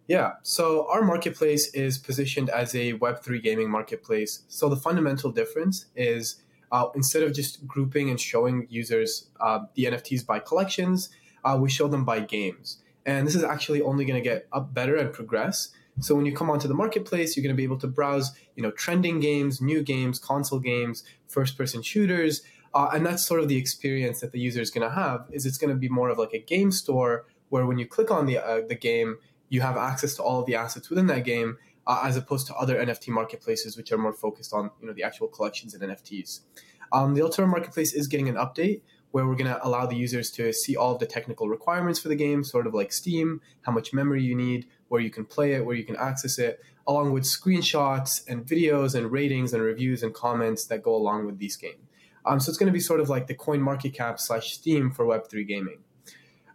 Yeah, 0.06 0.32
so 0.42 0.86
our 0.90 1.02
marketplace 1.02 1.72
is 1.74 1.98
positioned 1.98 2.50
as 2.50 2.74
a 2.74 2.92
Web3 2.94 3.42
gaming 3.42 3.70
marketplace. 3.70 4.42
So 4.48 4.68
the 4.68 4.76
fundamental 4.76 5.32
difference 5.32 5.86
is 5.96 6.42
uh, 6.70 6.86
instead 6.94 7.22
of 7.22 7.32
just 7.32 7.66
grouping 7.66 8.10
and 8.10 8.20
showing 8.20 8.66
users 8.68 9.30
uh, 9.40 9.60
the 9.74 9.84
NFTs 9.84 10.26
by 10.26 10.40
collections, 10.40 11.08
uh, 11.44 11.58
we 11.60 11.70
show 11.70 11.88
them 11.88 12.04
by 12.04 12.20
games. 12.20 12.82
And 13.06 13.26
this 13.26 13.34
is 13.34 13.44
actually 13.44 13.82
only 13.82 14.04
going 14.04 14.22
to 14.22 14.26
get 14.26 14.46
up 14.52 14.72
better 14.72 14.96
and 14.96 15.12
progress. 15.12 15.70
So 16.00 16.14
when 16.14 16.26
you 16.26 16.34
come 16.34 16.50
onto 16.50 16.66
the 16.66 16.74
marketplace, 16.74 17.36
you're 17.36 17.42
going 17.42 17.54
to 17.54 17.56
be 17.56 17.64
able 17.64 17.78
to 17.78 17.86
browse, 17.86 18.32
you 18.56 18.62
know, 18.62 18.72
trending 18.72 19.20
games, 19.20 19.60
new 19.60 19.82
games, 19.82 20.18
console 20.18 20.58
games, 20.58 21.04
first-person 21.28 21.82
shooters, 21.82 22.42
uh, 22.74 22.90
and 22.92 23.06
that's 23.06 23.24
sort 23.24 23.40
of 23.40 23.48
the 23.48 23.56
experience 23.56 24.20
that 24.20 24.32
the 24.32 24.40
user 24.40 24.60
is 24.60 24.70
going 24.70 24.86
to 24.86 24.94
have. 24.94 25.26
Is 25.30 25.46
it's 25.46 25.58
going 25.58 25.70
to 25.70 25.76
be 25.76 25.88
more 25.88 26.08
of 26.08 26.18
like 26.18 26.32
a 26.32 26.40
game 26.40 26.72
store 26.72 27.24
where 27.48 27.66
when 27.66 27.78
you 27.78 27.86
click 27.86 28.10
on 28.10 28.26
the 28.26 28.38
uh, 28.38 28.62
the 28.68 28.74
game, 28.74 29.18
you 29.48 29.60
have 29.60 29.76
access 29.76 30.16
to 30.16 30.22
all 30.22 30.40
of 30.40 30.46
the 30.46 30.56
assets 30.56 30.90
within 30.90 31.06
that 31.06 31.24
game, 31.24 31.56
uh, 31.86 32.00
as 32.02 32.16
opposed 32.16 32.48
to 32.48 32.54
other 32.56 32.76
NFT 32.76 33.08
marketplaces, 33.08 33.76
which 33.76 33.92
are 33.92 33.98
more 33.98 34.12
focused 34.12 34.52
on 34.52 34.70
you 34.80 34.88
know 34.88 34.92
the 34.92 35.04
actual 35.04 35.28
collections 35.28 35.74
and 35.74 35.84
NFTs. 35.84 36.40
Um, 36.92 37.14
the 37.14 37.20
Altura 37.20 37.48
marketplace 37.48 37.92
is 37.92 38.08
getting 38.08 38.28
an 38.28 38.34
update 38.34 38.82
where 39.14 39.28
we're 39.28 39.36
going 39.36 39.46
to 39.46 39.64
allow 39.64 39.86
the 39.86 39.94
users 39.94 40.28
to 40.28 40.52
see 40.52 40.74
all 40.74 40.92
of 40.92 40.98
the 40.98 41.06
technical 41.06 41.48
requirements 41.48 42.00
for 42.00 42.08
the 42.08 42.16
game, 42.16 42.42
sort 42.42 42.66
of 42.66 42.74
like 42.74 42.92
Steam, 42.92 43.40
how 43.62 43.70
much 43.70 43.92
memory 43.92 44.20
you 44.20 44.34
need, 44.34 44.66
where 44.88 45.00
you 45.00 45.08
can 45.08 45.24
play 45.24 45.52
it, 45.52 45.64
where 45.64 45.76
you 45.76 45.84
can 45.84 45.94
access 45.94 46.36
it, 46.36 46.58
along 46.88 47.12
with 47.12 47.22
screenshots 47.22 48.26
and 48.26 48.44
videos 48.44 48.96
and 48.96 49.12
ratings 49.12 49.52
and 49.52 49.62
reviews 49.62 50.02
and 50.02 50.12
comments 50.12 50.64
that 50.64 50.82
go 50.82 50.92
along 50.96 51.26
with 51.26 51.38
these 51.38 51.54
games. 51.54 51.78
Um, 52.26 52.40
so 52.40 52.50
it's 52.50 52.58
going 52.58 52.66
to 52.66 52.72
be 52.72 52.80
sort 52.80 52.98
of 52.98 53.08
like 53.08 53.28
the 53.28 53.36
Coin 53.36 53.62
Market 53.62 53.94
Cap 53.94 54.18
slash 54.18 54.52
Steam 54.52 54.90
for 54.90 55.04
Web3 55.04 55.46
gaming. 55.46 55.78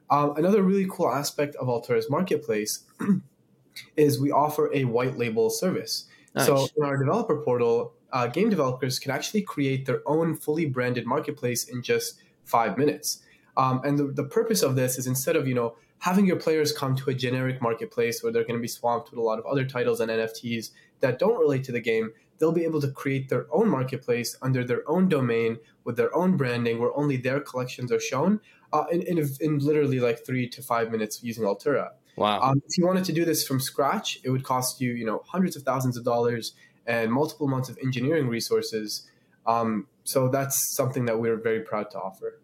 Um, 0.10 0.36
another 0.36 0.62
really 0.62 0.88
cool 0.91 1.10
aspect 1.10 1.55
of 1.55 1.69
Altura's 1.69 2.10
marketplace 2.10 2.84
is 3.95 4.19
we 4.19 4.31
offer 4.31 4.69
a 4.74 4.84
white 4.84 5.17
label 5.17 5.50
service. 5.50 6.07
Nice. 6.36 6.45
So 6.45 6.67
in 6.75 6.84
our 6.84 6.98
developer 6.98 7.38
portal, 7.38 7.93
uh, 8.12 8.27
game 8.27 8.50
developers 8.50 9.00
can 9.00 9.12
actually 9.12 9.43
create 9.43 9.86
their 9.86 10.01
own 10.05 10.36
fully 10.36 10.65
branded 10.65 11.05
marketplace 11.05 11.63
in 11.63 11.81
just 11.81 12.19
five 12.50 12.77
minutes. 12.77 13.22
Um, 13.58 13.82
and 13.84 13.98
the, 13.98 14.06
the 14.06 14.24
purpose 14.24 14.62
of 14.62 14.75
this 14.75 14.98
is 14.98 15.08
instead 15.08 15.36
of 15.36 15.48
you 15.48 15.56
know 15.56 15.75
having 16.00 16.25
your 16.25 16.38
players 16.38 16.72
come 16.72 16.96
to 16.96 17.10
a 17.10 17.13
generic 17.13 17.62
marketplace 17.62 18.24
where 18.24 18.32
they're 18.32 18.44
going 18.44 18.58
to 18.58 18.62
be 18.62 18.68
swamped 18.68 19.12
with 19.12 19.20
a 19.20 19.22
lot 19.22 19.39
of 19.39 19.46
other 19.46 19.65
titles 19.65 20.00
and 20.00 20.10
NFTs 20.10 20.72
that 21.01 21.20
don't 21.20 21.39
relate 21.39 21.63
to 21.65 21.72
the 21.72 21.82
game, 21.82 22.12
they'll 22.38 22.53
be 22.53 22.63
able 22.63 22.82
to 22.82 22.89
create 22.89 23.29
their 23.29 23.48
own 23.51 23.70
marketplace 23.70 24.36
under 24.41 24.63
their 24.63 24.89
own 24.89 25.10
domain 25.10 25.58
with 25.84 25.98
their 25.98 26.15
own 26.15 26.38
branding 26.38 26.79
where 26.79 26.98
only 26.98 27.18
their 27.18 27.39
collections 27.39 27.91
are 27.91 28.00
shown 28.00 28.39
uh, 28.72 28.86
in, 28.91 29.01
in, 29.01 29.29
in, 29.41 29.60
literally 29.60 30.00
like 30.00 30.25
three 30.25 30.48
to 30.48 30.62
five 30.62 30.91
minutes 30.91 31.24
using 31.24 31.44
Altura. 31.44 31.89
Wow. 32.15 32.39
Um, 32.41 32.62
if 32.68 32.77
you 32.77 32.86
wanted 32.86 33.06
to 33.06 33.13
do 33.13 33.25
this 33.25 33.46
from 33.48 33.60
scratch, 33.60 34.20
it 34.24 34.29
would 34.29 34.44
cost 34.44 34.79
you, 34.79 34.91
you 34.91 35.06
know, 35.06 35.24
hundreds 35.27 35.56
of 35.56 35.63
thousands 35.63 35.98
of 35.98 36.03
dollars 36.03 36.53
and 36.86 37.12
multiple 37.12 37.48
months 37.48 37.70
of 37.70 37.77
engineering 37.84 38.27
resources. 38.27 39.10
Um, 39.46 39.88
so 40.10 40.28
that's 40.28 40.75
something 40.75 41.06
that 41.06 41.20
we're 41.20 41.38
very 41.38 41.62
proud 41.62 41.92
to 41.92 42.00
offer. 42.00 42.39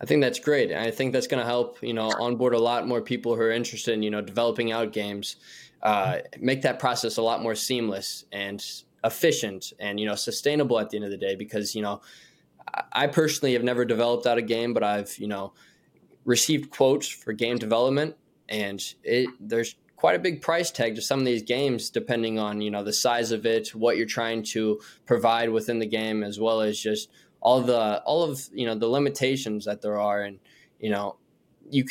I 0.00 0.06
think 0.06 0.22
that's 0.22 0.38
great. 0.38 0.72
I 0.72 0.90
think 0.90 1.12
that's 1.12 1.26
going 1.26 1.40
to 1.40 1.46
help, 1.46 1.82
you 1.82 1.94
know, 1.94 2.10
onboard 2.20 2.52
a 2.52 2.58
lot 2.58 2.86
more 2.86 3.00
people 3.00 3.34
who 3.34 3.42
are 3.42 3.50
interested 3.50 3.94
in, 3.94 4.02
you 4.02 4.10
know, 4.10 4.20
developing 4.20 4.72
out 4.72 4.92
games, 4.92 5.36
uh, 5.82 6.18
make 6.40 6.62
that 6.62 6.78
process 6.78 7.16
a 7.16 7.22
lot 7.22 7.42
more 7.42 7.54
seamless 7.54 8.24
and 8.32 8.64
efficient 9.02 9.72
and, 9.78 10.00
you 10.00 10.06
know, 10.06 10.14
sustainable 10.14 10.78
at 10.78 10.90
the 10.90 10.96
end 10.96 11.04
of 11.04 11.10
the 11.10 11.16
day 11.16 11.36
because, 11.36 11.74
you 11.74 11.82
know, 11.82 12.00
I 12.92 13.06
personally 13.06 13.52
have 13.54 13.62
never 13.62 13.84
developed 13.84 14.26
out 14.26 14.38
a 14.38 14.42
game, 14.42 14.74
but 14.74 14.82
I've 14.82 15.16
you 15.18 15.28
know 15.28 15.52
received 16.24 16.70
quotes 16.70 17.08
for 17.08 17.32
game 17.32 17.58
development, 17.58 18.16
and 18.48 18.80
it 19.02 19.28
there's 19.40 19.76
quite 20.04 20.16
a 20.16 20.18
big 20.18 20.42
price 20.42 20.70
tag 20.70 20.94
to 20.94 21.00
some 21.00 21.18
of 21.18 21.24
these 21.24 21.42
games 21.42 21.88
depending 21.88 22.38
on 22.38 22.60
you 22.60 22.70
know 22.70 22.84
the 22.84 22.92
size 22.92 23.32
of 23.32 23.46
it, 23.46 23.74
what 23.74 23.96
you're 23.96 24.04
trying 24.04 24.42
to 24.42 24.78
provide 25.06 25.48
within 25.48 25.78
the 25.78 25.86
game, 25.86 26.22
as 26.22 26.38
well 26.38 26.60
as 26.60 26.78
just 26.78 27.08
all 27.40 27.62
the 27.62 28.02
all 28.02 28.22
of 28.22 28.38
you 28.52 28.66
know 28.66 28.74
the 28.74 28.86
limitations 28.86 29.64
that 29.64 29.80
there 29.80 29.98
are, 29.98 30.20
and 30.20 30.40
you 30.78 30.90
know 30.90 31.16
you 31.70 31.86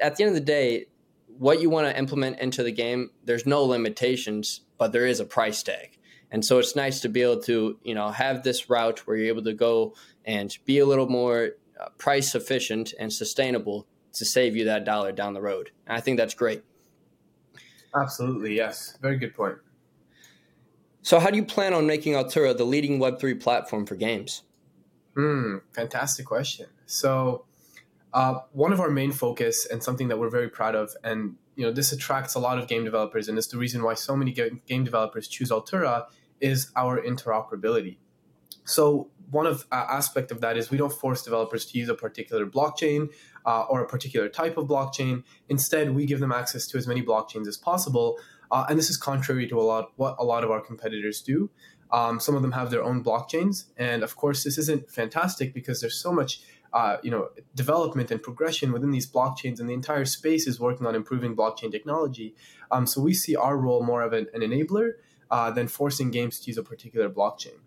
at 0.00 0.16
the 0.16 0.24
end 0.24 0.30
of 0.30 0.34
the 0.34 0.40
day, 0.40 0.86
what 1.26 1.60
you 1.60 1.68
want 1.68 1.86
to 1.86 1.98
implement 1.98 2.38
into 2.38 2.62
the 2.62 2.72
game, 2.72 3.10
there's 3.24 3.44
no 3.44 3.62
limitations, 3.64 4.62
but 4.78 4.92
there 4.92 5.04
is 5.04 5.20
a 5.20 5.26
price 5.26 5.62
tag. 5.62 5.98
And 6.30 6.42
so 6.42 6.58
it's 6.58 6.74
nice 6.74 7.00
to 7.00 7.10
be 7.10 7.20
able 7.20 7.42
to, 7.42 7.78
you 7.82 7.94
know, 7.94 8.08
have 8.08 8.44
this 8.44 8.70
route 8.70 9.00
where 9.06 9.18
you're 9.18 9.28
able 9.28 9.44
to 9.44 9.52
go 9.52 9.94
and 10.24 10.56
be 10.64 10.78
a 10.78 10.86
little 10.86 11.10
more 11.10 11.50
uh, 11.78 11.90
price 11.98 12.34
efficient 12.34 12.94
and 12.98 13.12
sustainable 13.12 13.86
to 14.14 14.24
save 14.24 14.56
you 14.56 14.64
that 14.64 14.86
dollar 14.86 15.12
down 15.12 15.34
the 15.34 15.42
road. 15.42 15.70
And 15.86 15.98
I 15.98 16.00
think 16.00 16.16
that's 16.16 16.32
great. 16.32 16.62
Absolutely, 17.94 18.56
yes. 18.56 18.96
Very 19.00 19.16
good 19.16 19.34
point. 19.34 19.56
So, 21.02 21.18
how 21.18 21.30
do 21.30 21.36
you 21.36 21.44
plan 21.44 21.72
on 21.72 21.86
making 21.86 22.14
Altura 22.14 22.56
the 22.56 22.64
leading 22.64 22.98
Web3 22.98 23.40
platform 23.40 23.86
for 23.86 23.96
games? 23.96 24.42
Hmm, 25.14 25.58
fantastic 25.72 26.26
question. 26.26 26.66
So, 26.86 27.44
uh, 28.12 28.40
one 28.52 28.72
of 28.72 28.80
our 28.80 28.90
main 28.90 29.12
focus 29.12 29.66
and 29.66 29.82
something 29.82 30.08
that 30.08 30.18
we're 30.18 30.30
very 30.30 30.48
proud 30.48 30.74
of, 30.74 30.94
and 31.04 31.36
you 31.56 31.64
know 31.64 31.72
this 31.72 31.92
attracts 31.92 32.34
a 32.34 32.38
lot 32.38 32.58
of 32.58 32.68
game 32.68 32.84
developers, 32.84 33.28
and 33.28 33.38
it's 33.38 33.48
the 33.48 33.58
reason 33.58 33.82
why 33.82 33.94
so 33.94 34.16
many 34.16 34.32
game 34.32 34.84
developers 34.84 35.28
choose 35.28 35.50
Altura, 35.50 36.06
is 36.40 36.70
our 36.76 37.00
interoperability. 37.00 37.96
So 38.68 39.08
one 39.30 39.46
of 39.46 39.66
uh, 39.72 39.86
aspect 39.88 40.30
of 40.30 40.40
that 40.40 40.56
is 40.56 40.70
we 40.70 40.78
don't 40.78 40.92
force 40.92 41.22
developers 41.22 41.64
to 41.66 41.78
use 41.78 41.88
a 41.88 41.94
particular 41.94 42.46
blockchain 42.46 43.10
uh, 43.46 43.62
or 43.62 43.80
a 43.82 43.86
particular 43.86 44.28
type 44.28 44.56
of 44.56 44.66
blockchain. 44.66 45.24
Instead, 45.48 45.94
we 45.94 46.06
give 46.06 46.20
them 46.20 46.32
access 46.32 46.66
to 46.68 46.78
as 46.78 46.86
many 46.86 47.02
blockchains 47.02 47.46
as 47.46 47.56
possible, 47.56 48.18
uh, 48.50 48.66
and 48.68 48.78
this 48.78 48.90
is 48.90 48.96
contrary 48.96 49.46
to 49.48 49.58
a 49.58 49.62
lot 49.62 49.92
what 49.96 50.16
a 50.18 50.24
lot 50.24 50.44
of 50.44 50.50
our 50.50 50.60
competitors 50.60 51.22
do. 51.22 51.50
Um, 51.90 52.20
some 52.20 52.34
of 52.34 52.42
them 52.42 52.52
have 52.52 52.70
their 52.70 52.84
own 52.84 53.02
blockchains, 53.02 53.64
and 53.76 54.02
of 54.02 54.16
course, 54.16 54.44
this 54.44 54.58
isn't 54.58 54.90
fantastic 54.90 55.54
because 55.54 55.80
there's 55.80 56.00
so 56.00 56.12
much 56.12 56.42
uh, 56.74 56.98
you 57.02 57.10
know 57.10 57.28
development 57.54 58.10
and 58.10 58.22
progression 58.22 58.72
within 58.72 58.90
these 58.90 59.10
blockchains, 59.10 59.60
and 59.60 59.68
the 59.68 59.74
entire 59.74 60.04
space 60.04 60.46
is 60.46 60.60
working 60.60 60.86
on 60.86 60.94
improving 60.94 61.34
blockchain 61.34 61.70
technology. 61.70 62.34
Um, 62.70 62.86
so 62.86 63.00
we 63.00 63.14
see 63.14 63.34
our 63.34 63.56
role 63.56 63.82
more 63.82 64.02
of 64.02 64.12
an, 64.12 64.26
an 64.34 64.42
enabler 64.42 64.92
uh, 65.30 65.50
than 65.50 65.68
forcing 65.68 66.10
games 66.10 66.40
to 66.40 66.48
use 66.48 66.58
a 66.58 66.62
particular 66.62 67.08
blockchain. 67.08 67.60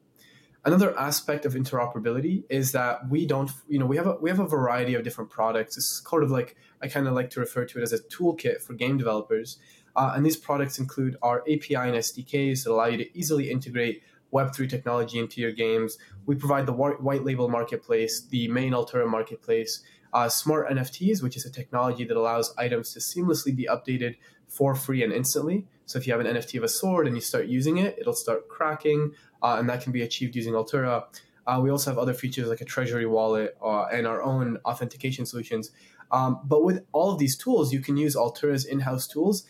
Another 0.63 0.97
aspect 0.97 1.45
of 1.45 1.55
interoperability 1.55 2.43
is 2.47 2.71
that 2.73 3.09
we 3.09 3.25
don't, 3.25 3.49
you 3.67 3.79
know, 3.79 3.87
we 3.87 3.97
have 3.97 4.05
a, 4.05 4.15
we 4.21 4.29
have 4.29 4.39
a 4.39 4.45
variety 4.45 4.93
of 4.93 5.03
different 5.03 5.31
products. 5.31 5.75
It's 5.75 6.03
sort 6.07 6.23
of 6.23 6.29
like 6.29 6.55
I 6.81 6.87
kind 6.87 7.07
of 7.07 7.13
like 7.13 7.31
to 7.31 7.39
refer 7.39 7.65
to 7.65 7.79
it 7.79 7.81
as 7.81 7.93
a 7.93 7.99
toolkit 7.99 8.61
for 8.61 8.73
game 8.73 8.97
developers. 8.97 9.57
Uh, 9.95 10.13
and 10.15 10.23
these 10.23 10.37
products 10.37 10.77
include 10.77 11.17
our 11.23 11.41
API 11.41 11.75
and 11.75 11.95
SDKs 11.95 12.63
that 12.63 12.71
allow 12.71 12.85
you 12.85 12.97
to 12.97 13.17
easily 13.17 13.49
integrate 13.49 14.03
Web3 14.31 14.69
technology 14.69 15.17
into 15.17 15.41
your 15.41 15.51
games. 15.51 15.97
We 16.25 16.35
provide 16.35 16.67
the 16.67 16.73
white 16.73 17.23
label 17.23 17.49
marketplace, 17.49 18.21
the 18.21 18.47
main 18.47 18.71
Altura 18.71 19.09
marketplace, 19.09 19.83
uh, 20.13 20.29
smart 20.29 20.69
NFTs, 20.69 21.23
which 21.23 21.35
is 21.35 21.45
a 21.45 21.51
technology 21.51 22.05
that 22.05 22.15
allows 22.15 22.53
items 22.57 22.93
to 22.93 22.99
seamlessly 22.99 23.55
be 23.55 23.67
updated 23.69 24.15
for 24.47 24.75
free 24.75 25.03
and 25.03 25.13
instantly. 25.13 25.65
So 25.85 25.97
if 25.97 26.05
you 26.05 26.13
have 26.13 26.23
an 26.23 26.35
NFT 26.35 26.57
of 26.57 26.63
a 26.63 26.69
sword 26.69 27.07
and 27.07 27.15
you 27.15 27.21
start 27.21 27.47
using 27.47 27.77
it, 27.77 27.97
it'll 27.99 28.13
start 28.13 28.47
cracking, 28.49 29.13
uh, 29.41 29.57
and 29.59 29.69
that 29.69 29.81
can 29.81 29.91
be 29.91 30.01
achieved 30.01 30.35
using 30.35 30.53
Altura. 30.53 31.05
Uh, 31.47 31.59
we 31.61 31.69
also 31.69 31.89
have 31.89 31.97
other 31.97 32.13
features 32.13 32.47
like 32.47 32.61
a 32.61 32.65
treasury 32.65 33.05
wallet 33.05 33.57
uh, 33.63 33.85
and 33.85 34.05
our 34.05 34.21
own 34.21 34.57
authentication 34.65 35.25
solutions. 35.25 35.71
Um, 36.11 36.39
but 36.43 36.63
with 36.63 36.83
all 36.91 37.11
of 37.11 37.19
these 37.19 37.37
tools, 37.37 37.73
you 37.73 37.79
can 37.79 37.97
use 37.97 38.15
Altura's 38.15 38.65
in-house 38.65 39.07
tools 39.07 39.45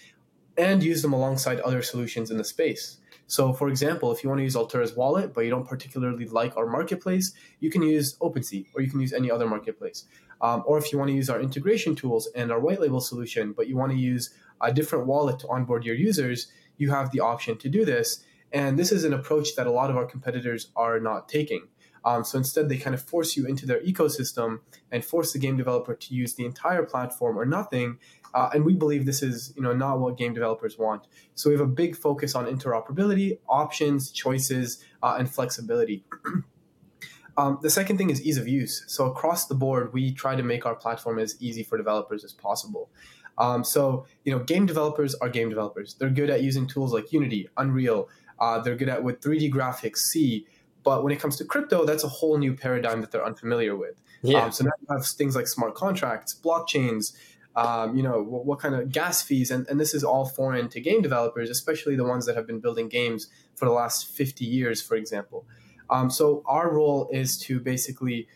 and 0.58 0.84
use 0.84 1.02
them 1.02 1.14
alongside 1.14 1.60
other 1.62 1.82
solutions 1.82 2.30
in 2.30 2.38
the 2.38 2.44
space. 2.44 2.98
So, 3.28 3.54
for 3.54 3.70
example, 3.70 4.12
if 4.12 4.24
you 4.24 4.30
want 4.30 4.40
to 4.40 4.44
use 4.44 4.56
Altura's 4.56 4.94
wallet, 4.96 5.34
but 5.34 5.46
you 5.46 5.50
don't 5.50 5.68
particularly 5.68 6.26
like 6.26 6.58
our 6.58 6.68
marketplace, 6.68 7.34
you 7.62 7.70
can 7.70 7.82
use 7.82 8.18
OpenSea 8.18 8.68
or 8.76 8.82
you 8.82 8.90
can 8.90 9.00
use 9.00 9.14
any 9.14 9.32
other 9.32 9.48
marketplace. 9.48 10.06
Um, 10.42 10.64
or 10.66 10.78
if 10.78 10.92
you 10.92 10.98
want 10.98 11.10
to 11.10 11.16
use 11.16 11.30
our 11.30 11.40
integration 11.40 11.96
tools 11.96 12.28
and 12.36 12.52
our 12.52 12.60
white 12.60 12.82
label 12.82 13.00
solution, 13.00 13.54
but 13.54 13.68
you 13.68 13.78
want 13.78 13.92
to 13.92 13.98
use 13.98 14.34
a 14.60 14.74
different 14.74 15.06
wallet 15.08 15.40
to 15.40 15.48
onboard 15.48 15.86
your 15.86 15.96
users, 15.96 16.48
you 16.78 16.90
have 16.90 17.12
the 17.12 17.22
option 17.22 17.58
to 17.60 17.70
do 17.70 17.86
this. 17.86 18.24
And 18.54 18.78
this 18.78 18.92
is 18.92 19.04
an 19.04 19.14
approach 19.14 19.56
that 19.56 19.68
a 19.68 19.72
lot 19.72 19.90
of 19.90 19.98
our 19.98 20.06
competitors 20.06 20.72
are 20.76 21.00
not 21.00 21.30
taking. 21.30 21.68
Um, 22.04 22.24
so 22.24 22.38
instead, 22.38 22.68
they 22.68 22.78
kind 22.78 22.94
of 22.94 23.02
force 23.02 23.38
you 23.38 23.46
into 23.46 23.66
their 23.66 23.80
ecosystem 23.82 24.60
and 24.92 25.06
force 25.06 25.34
the 25.34 25.40
game 25.40 25.56
developer 25.58 25.94
to 25.94 26.14
use 26.16 26.34
the 26.34 26.46
entire 26.46 26.84
platform 26.84 27.38
or 27.38 27.46
nothing. 27.46 28.00
Uh, 28.34 28.50
and 28.54 28.66
we 28.66 28.74
believe 28.74 29.06
this 29.06 29.22
is, 29.22 29.54
you 29.56 29.62
know, 29.62 29.74
not 29.74 30.00
what 30.00 30.18
game 30.18 30.34
developers 30.34 30.78
want. 30.78 31.06
So 31.36 31.50
we 31.50 31.56
have 31.56 31.62
a 31.62 31.70
big 31.72 31.96
focus 31.96 32.34
on 32.34 32.46
interoperability, 32.46 33.40
options, 33.48 34.12
choices, 34.12 34.84
uh, 35.04 35.18
and 35.20 35.32
flexibility. 35.32 36.04
um, 37.38 37.60
the 37.62 37.70
second 37.70 37.98
thing 37.98 38.10
is 38.10 38.22
ease 38.22 38.38
of 38.38 38.48
use. 38.48 38.84
So 38.88 39.06
across 39.06 39.48
the 39.48 39.56
board, 39.56 39.94
we 39.94 40.14
try 40.14 40.36
to 40.36 40.44
make 40.44 40.66
our 40.66 40.76
platform 40.76 41.20
as 41.20 41.36
easy 41.40 41.62
for 41.62 41.78
developers 41.78 42.24
as 42.24 42.34
possible. 42.34 42.90
Um, 43.38 43.64
so 43.64 44.06
you 44.24 44.32
know, 44.32 44.40
game 44.44 44.66
developers 44.66 45.16
are 45.16 45.30
game 45.30 45.50
developers. 45.50 45.96
They're 45.96 46.10
good 46.10 46.30
at 46.30 46.44
using 46.44 46.68
tools 46.68 46.94
like 46.94 47.12
Unity, 47.12 47.50
Unreal. 47.58 48.10
Uh, 48.42 48.60
they're 48.60 48.76
good 48.76 48.90
at 48.90 49.04
with 49.04 49.22
3D 49.22 49.54
graphics, 49.54 49.98
C. 49.98 50.48
But 50.84 51.04
when 51.04 51.14
it 51.14 51.20
comes 51.20 51.38
to 51.38 51.46
crypto, 51.46 51.86
that's 51.86 52.04
a 52.04 52.08
whole 52.10 52.40
new 52.40 52.56
paradigm 52.56 53.02
that 53.02 53.12
they're 53.12 53.26
unfamiliar 53.26 53.76
with. 53.76 54.02
Yeah. 54.24 54.46
Um, 54.46 54.52
so 54.52 54.64
now 54.66 54.72
you 54.82 54.88
have 54.90 55.06
things 55.06 55.36
like 55.36 55.48
smart 55.48 55.76
contracts, 55.76 56.34
blockchains, 56.34 57.14
um, 57.56 57.96
you 57.96 58.02
know, 58.02 58.24
what, 58.24 58.46
what, 58.46 58.60
kind 58.60 58.74
of 58.74 58.92
gas 58.92 59.22
fees, 59.22 59.52
and, 59.52 59.68
and 59.68 59.80
this 59.80 59.94
is 59.94 60.04
all 60.04 60.26
foreign 60.26 60.70
to 60.70 60.80
game 60.80 61.02
developers, 61.02 61.50
especially 61.50 61.96
the 61.96 62.04
ones 62.04 62.26
that 62.26 62.36
have 62.36 62.48
been 62.48 62.60
building 62.60 62.88
games 62.88 63.28
for 63.56 63.66
the 63.66 63.72
last 63.72 64.08
50 64.08 64.44
years, 64.46 64.82
for 64.82 64.96
example. 64.96 65.46
Um, 65.90 66.10
so 66.10 66.44
our 66.46 66.74
role 66.74 67.10
is 67.12 67.38
to 67.40 67.60
basically 67.60 68.28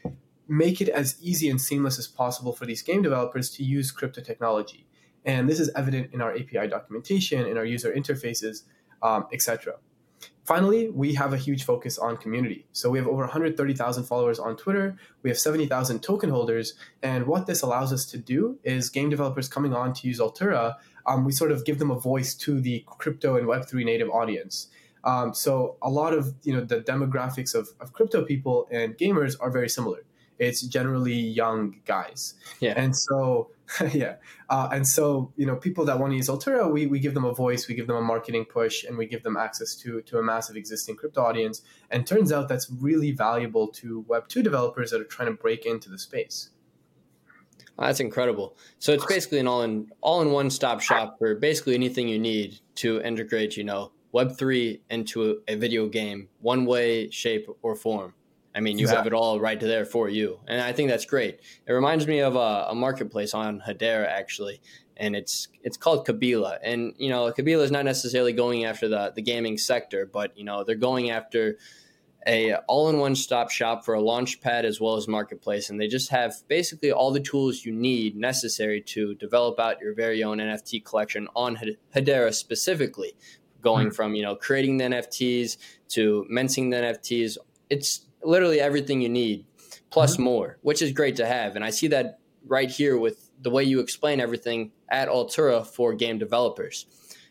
make 0.48 0.82
it 0.82 0.90
as 0.90 1.18
easy 1.22 1.50
and 1.50 1.60
seamless 1.60 1.98
as 1.98 2.08
possible 2.08 2.54
for 2.54 2.66
these 2.66 2.82
game 2.84 3.02
developers 3.02 3.50
to 3.52 3.64
use 3.64 3.90
crypto 3.90 4.22
technology. 4.22 4.86
And 5.24 5.50
this 5.50 5.60
is 5.60 5.72
evident 5.76 6.14
in 6.14 6.22
our 6.22 6.34
API 6.34 6.68
documentation, 6.68 7.48
in 7.48 7.58
our 7.58 7.66
user 7.66 7.92
interfaces, 7.92 8.64
um, 9.02 9.26
etc. 9.32 9.76
Finally, 10.46 10.90
we 10.90 11.16
have 11.16 11.34
a 11.34 11.38
huge 11.38 11.64
focus 11.64 11.98
on 11.98 12.18
community. 12.18 12.68
So 12.72 12.92
we 12.92 13.00
have 13.00 13.08
over 13.08 13.22
130,000 13.22 14.04
followers 14.04 14.38
on 14.38 14.56
Twitter. 14.56 14.96
We 15.24 15.30
have 15.32 15.40
70,000 15.40 16.04
token 16.04 16.30
holders. 16.30 16.75
And 17.02 17.25
what 17.25 17.48
this 17.48 17.64
allows 17.64 17.92
us 17.92 18.06
to 18.08 18.18
do 18.20 18.60
is 18.64 18.90
game 18.90 19.10
developers 19.10 19.50
coming 19.50 19.74
on 19.74 19.94
to 19.94 20.08
use 20.08 20.20
Altura, 20.20 20.75
um, 21.08 21.25
we 21.25 21.32
sort 21.32 21.52
of 21.52 21.66
give 21.66 21.80
them 21.80 21.92
a 21.92 22.00
voice 22.00 22.36
to 22.36 22.62
the 22.62 22.84
crypto 22.86 23.38
and 23.38 23.48
Web3 23.48 23.86
native 23.86 24.10
audience. 24.10 24.68
Um, 25.04 25.34
so 25.34 25.78
a 25.82 25.90
lot 25.90 26.14
of 26.14 26.34
you 26.44 26.54
know 26.54 26.62
the 26.62 26.82
demographics 26.82 27.54
of, 27.54 27.70
of 27.80 27.94
crypto 27.94 28.24
people 28.24 28.68
and 28.72 28.98
gamers 28.98 29.36
are 29.40 29.52
very 29.52 29.70
similar. 29.70 30.04
It's 30.40 30.62
generally 30.62 31.14
young 31.14 31.78
guys. 31.86 32.34
Yeah. 32.60 32.74
And 32.75 32.96
so 32.96 33.52
yeah. 33.94 34.16
Uh, 34.50 34.70
and 34.72 34.88
so, 34.88 35.32
you 35.36 35.46
know, 35.46 35.56
people 35.56 35.86
that 35.86 36.00
want 36.00 36.12
to 36.12 36.18
use 36.18 36.30
Altura, 36.30 36.72
we, 36.72 36.86
we 36.86 37.00
give 37.00 37.14
them 37.14 37.26
a 37.26 37.34
voice, 37.34 37.68
we 37.68 37.76
give 37.76 37.88
them 37.88 37.96
a 37.96 38.02
marketing 38.02 38.46
push, 38.46 38.84
and 38.84 38.98
we 38.98 39.06
give 39.06 39.24
them 39.24 39.38
access 39.38 39.76
to, 39.76 40.02
to 40.04 40.18
a 40.18 40.24
massive 40.24 40.56
existing 40.56 40.96
crypto 40.96 41.22
audience. 41.22 41.62
And 41.90 42.06
turns 42.06 42.32
out 42.32 42.48
that's 42.48 42.70
really 42.70 43.12
valuable 43.12 43.68
to 43.70 44.06
Web2 44.08 44.44
developers 44.44 44.92
that 44.92 45.02
are 45.02 45.06
trying 45.06 45.30
to 45.30 45.36
break 45.36 45.66
into 45.66 45.90
the 45.90 45.98
space. 45.98 46.52
that's 47.78 48.00
incredible. 48.00 48.58
So 48.80 48.94
it's 48.94 49.06
basically 49.06 49.40
an 49.40 49.48
all 49.48 49.64
in 49.64 49.92
all 50.02 50.22
in 50.22 50.32
one 50.32 50.50
stop 50.50 50.82
shop 50.82 51.18
for 51.18 51.36
basically 51.36 51.76
anything 51.76 52.08
you 52.08 52.20
need 52.20 52.60
to 52.76 53.02
integrate, 53.02 53.58
you 53.58 53.64
know, 53.64 53.92
Web3 54.14 54.80
into 54.90 55.42
a, 55.48 55.54
a 55.54 55.56
video 55.56 55.88
game, 55.88 56.30
one 56.40 56.66
way, 56.66 57.10
shape, 57.10 57.48
or 57.62 57.76
form. 57.76 58.14
I 58.56 58.62
mean, 58.62 58.78
you 58.78 58.86
exactly. 58.86 58.98
have 58.98 59.08
it 59.08 59.14
all 59.14 59.40
right 59.40 59.60
there 59.60 59.86
for 59.86 60.10
you, 60.10 60.40
and 60.48 60.62
I 60.62 60.72
think 60.72 60.90
that's 60.90 61.06
great. 61.06 61.42
It 61.68 61.74
reminds 61.74 62.08
me 62.08 62.20
of 62.20 62.36
a, 62.36 62.68
a, 62.70 62.76
marketplace 62.76 63.34
on 63.34 63.62
Hedera 63.68 64.08
actually, 64.08 64.62
and 64.96 65.16
it's 65.16 65.50
it's 65.62 65.76
called 65.76 66.08
Kabila. 66.08 66.60
And 66.64 66.94
you 66.98 67.10
know, 67.10 67.32
Kabila 67.32 67.64
is 67.64 67.72
not 67.72 67.84
necessarily 67.84 68.32
going 68.32 68.64
after 68.64 68.88
the 68.88 69.12
the 69.14 69.22
gaming 69.22 69.58
sector, 69.58 70.06
but 70.06 70.38
you 70.38 70.46
know, 70.46 70.64
they're 70.64 70.76
going 70.76 71.10
after 71.12 71.58
a 72.28 72.56
all-in-one 72.68 73.16
stop 73.16 73.52
shop 73.52 73.86
for 73.86 73.94
a 73.94 74.02
launch 74.02 74.42
pad 74.42 74.66
as 74.66 74.82
well 74.82 74.96
as 74.96 75.08
marketplace 75.08 75.70
and 75.70 75.80
they 75.80 75.88
just 75.88 76.10
have 76.10 76.34
basically 76.48 76.92
all 76.92 77.12
the 77.12 77.20
tools 77.20 77.64
you 77.64 77.72
need 77.72 78.16
necessary 78.16 78.82
to 78.82 79.14
develop 79.16 79.60
out 79.60 79.80
your 79.80 79.94
very 79.94 80.24
own 80.24 80.40
nft 80.40 80.84
collection 80.84 81.28
on 81.36 81.58
hedera 81.96 82.34
specifically 82.34 83.14
going 83.62 83.88
mm-hmm. 83.88 83.96
from 83.96 84.16
you 84.16 84.24
know 84.24 84.36
creating 84.36 84.78
the 84.78 84.86
nfts 84.86 85.58
to 85.88 86.26
minting 86.30 86.70
the 86.72 86.78
nfts 86.78 87.38
it's 87.70 88.06
literally 88.25 88.60
everything 88.60 89.01
you 89.01 89.10
need 89.10 89.46
plus 89.89 90.13
mm-hmm. 90.13 90.24
more, 90.24 90.58
which 90.62 90.82
is 90.82 90.91
great 90.91 91.15
to 91.17 91.25
have. 91.25 91.55
And 91.55 91.63
I 91.63 91.70
see 91.70 91.88
that 91.88 92.20
right 92.48 92.70
here 92.70 92.98
with 92.98 93.32
the 93.41 93.50
way 93.50 93.63
you 93.63 93.79
explain 93.79 94.20
everything 94.20 94.72
at 94.89 95.08
Altura 95.08 95.65
for 95.65 95.94
game 95.94 96.17
developers. 96.17 96.86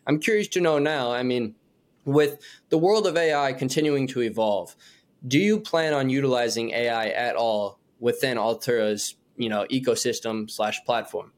I'm 0.07 0.21
curious 0.21 0.49
to 0.49 0.61
know 0.61 0.79
now, 0.79 1.13
I 1.13 1.23
mean, 1.23 1.55
with 2.05 2.41
the 2.69 2.79
world 2.79 3.07
of 3.07 3.17
AI 3.17 3.53
continuing 3.53 4.07
to 4.09 4.21
evolve, 4.23 4.77
do 5.27 5.39
you 5.39 5.61
plan 5.61 5.95
on 5.95 6.11
utilizing 6.11 6.71
AI 6.71 7.09
at 7.09 7.37
all 7.37 7.79
within 7.99 8.37
Altura's, 8.37 9.15
you 9.37 9.49
know, 9.49 9.67
ecosystem 9.71 10.51
slash 10.51 10.85
platform? 10.85 11.33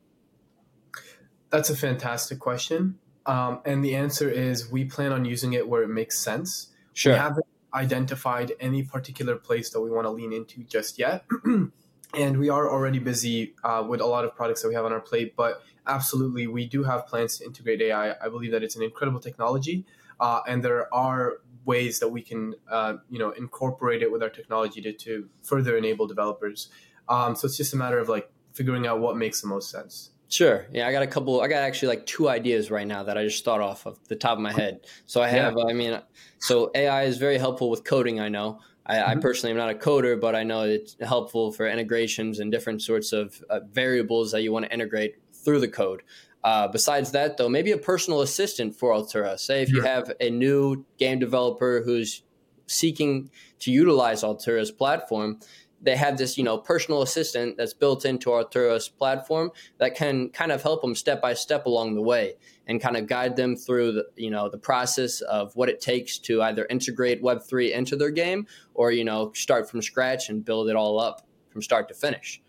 That's 1.50 1.70
a 1.70 1.76
fantastic 1.76 2.40
question. 2.40 2.98
Um, 3.26 3.60
and 3.64 3.84
the 3.84 3.94
answer 3.94 4.28
is 4.28 4.70
we 4.70 4.84
plan 4.84 5.12
on 5.12 5.24
using 5.24 5.52
it 5.52 5.68
where 5.68 5.82
it 5.82 5.88
makes 5.88 6.18
sense. 6.18 6.68
Sure. 6.92 7.12
We 7.12 7.18
haven't 7.18 7.46
identified 7.74 8.52
any 8.60 8.82
particular 8.82 9.36
place 9.36 9.70
that 9.70 9.80
we 9.80 9.90
want 9.90 10.06
to 10.06 10.10
lean 10.10 10.32
into 10.32 10.62
just 10.64 10.98
yet. 10.98 11.24
and 12.14 12.38
we 12.38 12.48
are 12.48 12.70
already 12.70 12.98
busy 12.98 13.54
uh, 13.64 13.84
with 13.86 14.00
a 14.00 14.06
lot 14.06 14.24
of 14.24 14.34
products 14.34 14.62
that 14.62 14.68
we 14.68 14.74
have 14.74 14.84
on 14.84 14.92
our 14.92 15.00
plate, 15.00 15.34
but 15.36 15.62
absolutely, 15.86 16.46
we 16.46 16.66
do 16.66 16.84
have 16.84 17.06
plans 17.06 17.38
to 17.38 17.44
integrate 17.44 17.80
AI. 17.82 18.12
I 18.12 18.28
believe 18.28 18.52
that 18.52 18.62
it's 18.62 18.76
an 18.76 18.82
incredible 18.82 19.20
technology, 19.20 19.84
uh, 20.20 20.40
and 20.46 20.64
there 20.64 20.92
are 20.94 21.40
ways 21.64 21.98
that 21.98 22.08
we 22.08 22.22
can, 22.22 22.54
uh, 22.70 22.94
you 23.10 23.18
know, 23.18 23.30
incorporate 23.30 24.02
it 24.02 24.10
with 24.10 24.22
our 24.22 24.30
technology 24.30 24.80
to, 24.80 24.92
to 24.92 25.28
further 25.42 25.76
enable 25.76 26.06
developers. 26.06 26.68
Um, 27.08 27.34
so 27.34 27.46
it's 27.46 27.56
just 27.56 27.74
a 27.74 27.76
matter 27.76 27.98
of 27.98 28.08
like 28.08 28.30
figuring 28.52 28.86
out 28.86 29.00
what 29.00 29.16
makes 29.16 29.40
the 29.40 29.48
most 29.48 29.70
sense. 29.70 30.10
Sure. 30.28 30.66
Yeah, 30.72 30.88
I 30.88 30.92
got 30.92 31.02
a 31.02 31.06
couple. 31.06 31.40
I 31.40 31.48
got 31.48 31.62
actually 31.62 31.88
like 31.88 32.06
two 32.06 32.28
ideas 32.28 32.70
right 32.70 32.86
now 32.86 33.04
that 33.04 33.16
I 33.16 33.24
just 33.24 33.44
thought 33.44 33.60
off 33.60 33.86
of 33.86 33.98
the 34.08 34.16
top 34.16 34.36
of 34.36 34.40
my 34.40 34.52
head. 34.52 34.80
So 35.06 35.22
I 35.22 35.28
have. 35.28 35.54
Yeah. 35.56 35.64
I 35.68 35.72
mean, 35.72 36.00
so 36.38 36.70
AI 36.74 37.04
is 37.04 37.18
very 37.18 37.38
helpful 37.38 37.70
with 37.70 37.84
coding. 37.84 38.18
I 38.18 38.28
know. 38.28 38.60
I, 38.84 38.96
mm-hmm. 38.96 39.10
I, 39.10 39.16
personally 39.16 39.50
am 39.52 39.56
not 39.56 39.70
a 39.70 39.74
coder, 39.74 40.20
but 40.20 40.34
I 40.34 40.44
know 40.44 40.62
it's 40.62 40.96
helpful 41.00 41.52
for 41.52 41.66
integrations 41.68 42.38
and 42.38 42.52
different 42.52 42.82
sorts 42.82 43.12
of 43.12 43.42
uh, 43.50 43.60
variables 43.70 44.32
that 44.32 44.42
you 44.42 44.52
want 44.52 44.64
to 44.64 44.72
integrate 44.72 45.16
through 45.32 45.60
the 45.60 45.68
code. 45.68 46.02
Uh, 46.44 46.68
besides 46.68 47.10
that, 47.10 47.36
though, 47.36 47.48
maybe 47.48 47.72
a 47.72 47.78
personal 47.78 48.20
assistant 48.20 48.76
for 48.76 48.92
Altura. 48.92 49.38
Say 49.38 49.62
if 49.62 49.72
you 49.72 49.82
have 49.82 50.12
a 50.20 50.30
new 50.30 50.84
game 50.98 51.18
developer 51.18 51.82
who's 51.84 52.22
seeking 52.68 53.30
to 53.60 53.72
utilize 53.72 54.22
Altura's 54.22 54.70
platform, 54.70 55.40
they 55.80 55.96
have 55.96 56.16
this, 56.16 56.38
you 56.38 56.44
know, 56.44 56.58
personal 56.58 57.02
assistant 57.02 57.56
that's 57.56 57.74
built 57.74 58.04
into 58.04 58.32
our 58.32 58.42
Altura's 58.42 58.88
platform 58.88 59.50
that 59.78 59.94
can 59.94 60.30
kind 60.30 60.52
of 60.52 60.62
help 60.62 60.82
them 60.82 60.94
step 60.94 61.20
by 61.20 61.34
step 61.34 61.66
along 61.66 61.94
the 61.94 62.02
way 62.02 62.34
and 62.66 62.80
kind 62.80 62.96
of 62.96 63.06
guide 63.06 63.36
them 63.36 63.56
through 63.56 63.92
the, 63.92 64.06
you 64.16 64.30
know, 64.30 64.48
the 64.48 64.58
process 64.58 65.20
of 65.22 65.54
what 65.54 65.68
it 65.68 65.80
takes 65.80 66.18
to 66.18 66.42
either 66.42 66.66
integrate 66.70 67.22
Web3 67.22 67.72
into 67.72 67.96
their 67.96 68.10
game 68.10 68.46
or, 68.74 68.90
you 68.90 69.04
know, 69.04 69.32
start 69.34 69.70
from 69.70 69.82
scratch 69.82 70.28
and 70.28 70.44
build 70.44 70.68
it 70.68 70.76
all 70.76 70.98
up 70.98 71.26
from 71.50 71.62
start 71.62 71.88
to 71.88 71.94
finish. 71.94 72.42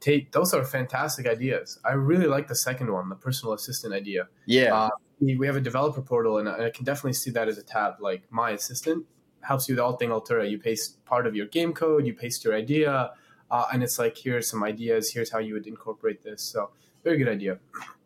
Tate, 0.00 0.30
those 0.32 0.52
are 0.52 0.64
fantastic 0.64 1.26
ideas. 1.26 1.78
I 1.84 1.92
really 1.92 2.26
like 2.26 2.48
the 2.48 2.54
second 2.54 2.92
one, 2.92 3.08
the 3.08 3.14
personal 3.14 3.54
assistant 3.54 3.94
idea. 3.94 4.28
Yeah. 4.44 4.74
Uh, 4.74 4.90
we 5.20 5.46
have 5.46 5.56
a 5.56 5.60
developer 5.60 6.02
portal, 6.02 6.36
and 6.36 6.46
I 6.46 6.68
can 6.68 6.84
definitely 6.84 7.14
see 7.14 7.30
that 7.30 7.48
as 7.48 7.56
a 7.56 7.62
tab, 7.62 7.94
like 8.00 8.24
my 8.30 8.50
assistant 8.50 9.06
helps 9.46 9.68
you 9.68 9.74
with 9.74 9.80
all 9.80 9.96
thing 9.96 10.10
Altura. 10.10 10.50
You 10.50 10.58
paste 10.58 11.04
part 11.04 11.26
of 11.26 11.34
your 11.36 11.46
game 11.46 11.72
code, 11.72 12.06
you 12.06 12.14
paste 12.14 12.44
your 12.44 12.54
idea, 12.54 13.12
uh, 13.50 13.64
and 13.72 13.82
it's 13.82 13.98
like 13.98 14.16
here's 14.16 14.48
some 14.50 14.64
ideas. 14.64 15.10
Here's 15.12 15.30
how 15.30 15.38
you 15.38 15.54
would 15.54 15.66
incorporate 15.66 16.22
this. 16.22 16.42
So 16.42 16.70
very 17.04 17.18
good 17.18 17.28
idea. 17.28 17.58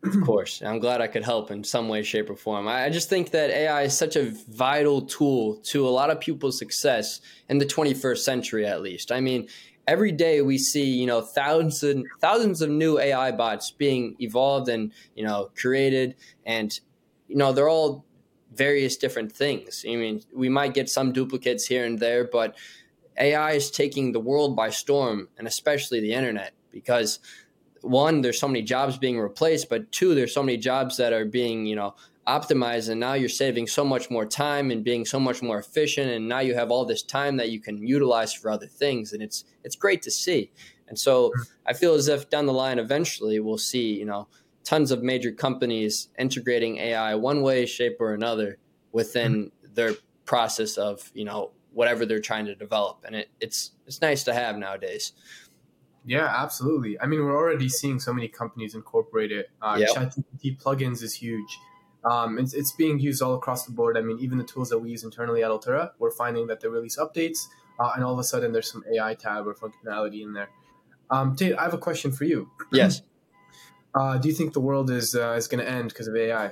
of 0.03 0.21
course, 0.23 0.61
I'm 0.61 0.79
glad 0.79 1.01
I 1.01 1.07
could 1.07 1.23
help 1.23 1.49
in 1.49 1.63
some 1.63 1.89
way, 1.89 2.03
shape, 2.03 2.29
or 2.29 2.35
form. 2.35 2.67
I 2.67 2.89
just 2.89 3.09
think 3.09 3.31
that 3.31 3.49
AI 3.49 3.83
is 3.83 3.97
such 3.97 4.15
a 4.15 4.31
vital 4.49 5.01
tool 5.01 5.55
to 5.63 5.87
a 5.87 5.89
lot 5.89 6.11
of 6.11 6.19
people's 6.19 6.57
success 6.57 7.21
in 7.49 7.57
the 7.57 7.65
21st 7.65 8.19
century, 8.19 8.65
at 8.65 8.81
least. 8.81 9.11
I 9.11 9.19
mean. 9.19 9.47
Every 9.87 10.11
day 10.11 10.41
we 10.41 10.59
see, 10.59 10.85
you 10.85 11.07
know, 11.07 11.21
thousands 11.21 11.81
and 11.83 12.05
thousands 12.21 12.61
of 12.61 12.69
new 12.69 12.99
AI 12.99 13.31
bots 13.31 13.71
being 13.71 14.15
evolved 14.19 14.69
and, 14.69 14.93
you 15.15 15.25
know, 15.25 15.49
created 15.55 16.15
and 16.45 16.79
you 17.27 17.37
know, 17.37 17.51
they're 17.51 17.67
all 17.67 18.05
various 18.53 18.97
different 18.97 19.31
things. 19.31 19.85
I 19.87 19.95
mean, 19.95 20.21
we 20.33 20.49
might 20.49 20.73
get 20.73 20.89
some 20.89 21.11
duplicates 21.11 21.65
here 21.65 21.85
and 21.85 21.99
there, 21.99 22.25
but 22.25 22.55
AI 23.17 23.51
is 23.53 23.71
taking 23.71 24.11
the 24.11 24.19
world 24.19 24.55
by 24.55 24.69
storm, 24.69 25.29
and 25.37 25.47
especially 25.47 25.99
the 25.99 26.13
internet, 26.13 26.53
because 26.71 27.19
one, 27.81 28.21
there's 28.21 28.39
so 28.39 28.47
many 28.47 28.61
jobs 28.61 28.97
being 28.97 29.19
replaced, 29.19 29.69
but 29.69 29.91
two, 29.91 30.15
there's 30.15 30.33
so 30.33 30.43
many 30.43 30.57
jobs 30.57 30.97
that 30.97 31.13
are 31.13 31.25
being, 31.25 31.65
you 31.65 31.75
know, 31.75 31.95
optimized, 32.27 32.89
and 32.89 32.99
now 32.99 33.13
you're 33.13 33.29
saving 33.29 33.67
so 33.67 33.83
much 33.83 34.09
more 34.09 34.25
time 34.25 34.69
and 34.71 34.83
being 34.83 35.05
so 35.05 35.19
much 35.19 35.41
more 35.41 35.59
efficient, 35.59 36.11
and 36.11 36.27
now 36.27 36.39
you 36.39 36.53
have 36.53 36.71
all 36.71 36.85
this 36.85 37.01
time 37.01 37.37
that 37.37 37.49
you 37.49 37.59
can 37.59 37.85
utilize 37.85 38.33
for 38.33 38.51
other 38.51 38.67
things, 38.67 39.13
and 39.13 39.21
it's 39.23 39.45
it's 39.63 39.75
great 39.75 40.01
to 40.03 40.11
see. 40.11 40.51
And 40.87 40.99
so 40.99 41.31
hmm. 41.35 41.41
I 41.65 41.73
feel 41.73 41.93
as 41.93 42.07
if 42.07 42.29
down 42.29 42.45
the 42.45 42.53
line, 42.53 42.77
eventually, 42.77 43.39
we'll 43.39 43.57
see, 43.57 43.93
you 43.93 44.05
know, 44.05 44.27
tons 44.63 44.91
of 44.91 45.03
major 45.03 45.31
companies 45.31 46.09
integrating 46.17 46.77
AI 46.77 47.15
one 47.15 47.41
way, 47.41 47.65
shape, 47.65 47.97
or 47.99 48.13
another 48.13 48.57
within 48.91 49.45
mm-hmm. 49.45 49.73
their 49.73 49.93
process 50.25 50.77
of 50.77 51.11
you 51.13 51.25
know 51.25 51.51
whatever 51.73 52.05
they're 52.05 52.19
trying 52.19 52.45
to 52.45 52.55
develop, 52.55 53.03
and 53.05 53.15
it, 53.15 53.29
it's 53.39 53.71
it's 53.87 54.01
nice 54.01 54.23
to 54.25 54.33
have 54.33 54.57
nowadays. 54.57 55.13
Yeah, 56.05 56.25
absolutely. 56.25 56.99
I 56.99 57.05
mean, 57.05 57.23
we're 57.23 57.35
already 57.35 57.69
seeing 57.69 57.99
so 57.99 58.13
many 58.13 58.27
companies 58.27 58.73
incorporate 58.73 59.31
it. 59.31 59.51
Uh, 59.61 59.77
yep. 59.79 59.89
ChatGPT 59.89 60.59
plugins 60.59 61.03
is 61.03 61.13
huge. 61.13 61.59
Um, 62.03 62.39
it's, 62.39 62.55
it's 62.55 62.71
being 62.71 62.99
used 62.99 63.21
all 63.21 63.35
across 63.35 63.65
the 63.65 63.71
board. 63.71 63.97
I 63.97 64.01
mean, 64.01 64.17
even 64.19 64.39
the 64.39 64.43
tools 64.43 64.69
that 64.69 64.79
we 64.79 64.89
use 64.89 65.03
internally 65.03 65.43
at 65.43 65.51
Altura, 65.51 65.91
we're 65.99 66.09
finding 66.09 66.47
that 66.47 66.59
they 66.59 66.67
release 66.67 66.97
updates, 66.97 67.37
uh, 67.79 67.91
and 67.95 68.03
all 68.03 68.13
of 68.13 68.19
a 68.19 68.23
sudden 68.23 68.51
there's 68.51 68.71
some 68.71 68.83
AI 68.91 69.13
tab 69.13 69.47
or 69.47 69.53
functionality 69.53 70.23
in 70.23 70.33
there. 70.33 70.49
Um, 71.11 71.35
Tate, 71.35 71.55
I 71.55 71.63
have 71.63 71.73
a 71.73 71.77
question 71.77 72.11
for 72.11 72.23
you. 72.23 72.49
Yes. 72.71 73.01
Uh, 73.93 74.17
do 74.17 74.27
you 74.27 74.33
think 74.33 74.53
the 74.53 74.61
world 74.61 74.89
is 74.89 75.15
uh, 75.15 75.33
is 75.33 75.47
going 75.47 75.63
to 75.63 75.69
end 75.69 75.89
because 75.89 76.07
of 76.07 76.15
AI? 76.15 76.51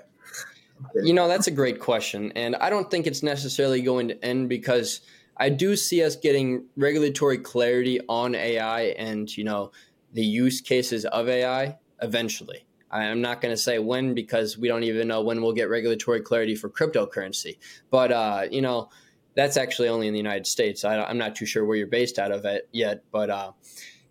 You 0.95 1.13
know, 1.13 1.27
that's 1.27 1.47
a 1.47 1.51
great 1.51 1.79
question, 1.79 2.31
and 2.35 2.55
I 2.55 2.69
don't 2.69 2.89
think 2.89 3.05
it's 3.05 3.23
necessarily 3.23 3.81
going 3.81 4.09
to 4.09 4.25
end 4.25 4.49
because 4.49 5.01
I 5.37 5.49
do 5.49 5.75
see 5.75 6.03
us 6.03 6.15
getting 6.15 6.65
regulatory 6.75 7.37
clarity 7.37 7.99
on 8.07 8.35
AI 8.35 8.81
and 8.97 9.35
you 9.35 9.43
know 9.43 9.71
the 10.13 10.23
use 10.23 10.61
cases 10.61 11.05
of 11.05 11.29
AI 11.29 11.77
eventually. 12.01 12.65
I'm 12.91 13.21
not 13.21 13.39
going 13.39 13.53
to 13.53 13.61
say 13.61 13.79
when 13.79 14.13
because 14.13 14.57
we 14.57 14.67
don't 14.67 14.83
even 14.83 15.07
know 15.07 15.21
when 15.21 15.41
we'll 15.41 15.53
get 15.53 15.69
regulatory 15.69 16.21
clarity 16.21 16.55
for 16.55 16.69
cryptocurrency. 16.69 17.57
But 17.89 18.11
uh, 18.11 18.47
you 18.49 18.61
know, 18.61 18.89
that's 19.35 19.57
actually 19.57 19.89
only 19.89 20.07
in 20.07 20.13
the 20.13 20.19
United 20.19 20.47
States. 20.47 20.83
I, 20.83 21.09
am 21.09 21.17
not 21.17 21.35
too 21.35 21.45
sure 21.45 21.65
where 21.65 21.77
you're 21.77 21.87
based 21.87 22.19
out 22.19 22.31
of 22.31 22.45
it 22.45 22.67
yet, 22.71 23.03
but 23.11 23.29
uh, 23.29 23.51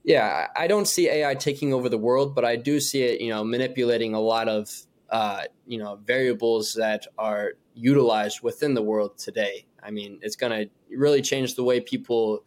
yeah, 0.09 0.47
I 0.57 0.69
don't 0.69 0.89
see 0.89 1.11
AI 1.11 1.35
taking 1.35 1.75
over 1.75 1.91
the 1.91 1.99
world, 1.99 2.35
but 2.35 2.43
I 2.43 2.57
do 2.57 2.81
see 2.81 3.03
it, 3.03 3.21
you 3.21 3.29
know, 3.29 3.45
manipulating 3.45 4.15
a 4.15 4.21
lot 4.21 4.49
of, 4.49 4.71
uh, 5.11 5.43
you 5.67 5.79
know, 5.79 6.01
variables 6.03 6.73
that 6.79 7.07
are 7.19 7.53
utilized 7.75 8.41
within 8.41 8.73
the 8.73 8.81
world 8.81 9.19
today. 9.19 9.67
I 9.83 9.91
mean, 9.91 10.19
it's 10.23 10.35
going 10.35 10.53
to 10.53 10.97
really 10.97 11.21
change 11.21 11.57
the 11.57 11.63
way 11.63 11.81
people 11.81 12.43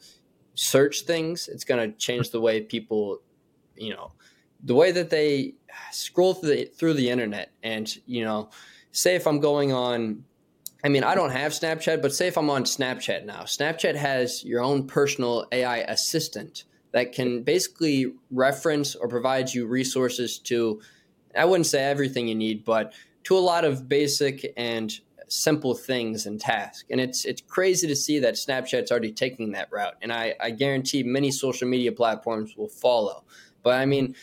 search 0.56 1.02
things. 1.02 1.48
It's 1.48 1.64
going 1.64 1.88
to 1.88 1.96
change 1.96 2.32
the 2.32 2.42
way 2.42 2.62
people, 2.62 3.22
you 3.78 3.94
know, 3.94 4.14
the 4.64 4.74
way 4.74 4.92
that 4.94 5.12
they 5.12 5.54
scroll 5.92 6.34
through 6.34 6.50
the, 6.50 6.66
through 6.66 6.96
the 6.96 7.12
internet. 7.12 7.52
And, 7.62 7.96
you 8.08 8.26
know, 8.26 8.50
say 8.92 9.14
if 9.14 9.28
I'm 9.28 9.40
going 9.40 9.72
on, 9.72 10.24
I 10.84 10.90
mean, 10.90 11.04
I 11.04 11.14
don't 11.14 11.30
have 11.30 11.52
Snapchat, 11.52 12.02
but 12.02 12.12
say 12.12 12.26
if 12.26 12.40
I'm 12.40 12.50
on 12.50 12.64
Snapchat 12.64 13.24
now, 13.24 13.44
Snapchat 13.44 13.94
has 13.98 14.44
your 14.44 14.64
own 14.64 14.88
personal 14.88 15.46
AI 15.52 15.78
assistant 15.82 16.64
that 16.92 17.14
can 17.14 17.44
basically 17.44 18.14
reference 18.32 18.96
or 18.96 19.08
provide 19.08 19.54
you 19.54 19.66
resources 19.66 20.40
to, 20.40 20.82
I 21.36 21.46
wouldn't 21.46 21.68
say 21.68 21.84
everything 21.84 22.28
you 22.28 22.36
need, 22.36 22.66
but 22.66 22.94
to 23.24 23.38
a 23.38 23.40
lot 23.40 23.66
of 23.66 23.88
basic 23.88 24.54
and 24.58 24.92
simple 25.28 25.74
things 25.74 26.26
and 26.26 26.42
tasks. 26.42 26.84
And 26.90 27.00
it's 27.00 27.24
it's 27.24 27.42
crazy 27.42 27.88
to 27.88 27.96
see 27.96 28.20
that 28.20 28.34
Snapchat's 28.34 28.92
already 28.92 29.14
taking 29.14 29.52
that 29.54 29.70
route. 29.72 29.96
And 30.02 30.12
I, 30.12 30.36
I 30.42 30.52
guarantee 30.52 31.04
many 31.04 31.32
social 31.32 31.68
media 31.68 31.92
platforms 31.94 32.58
will 32.58 32.68
follow. 32.68 33.24
But 33.64 33.80
I 33.80 33.86
mean, 33.86 34.16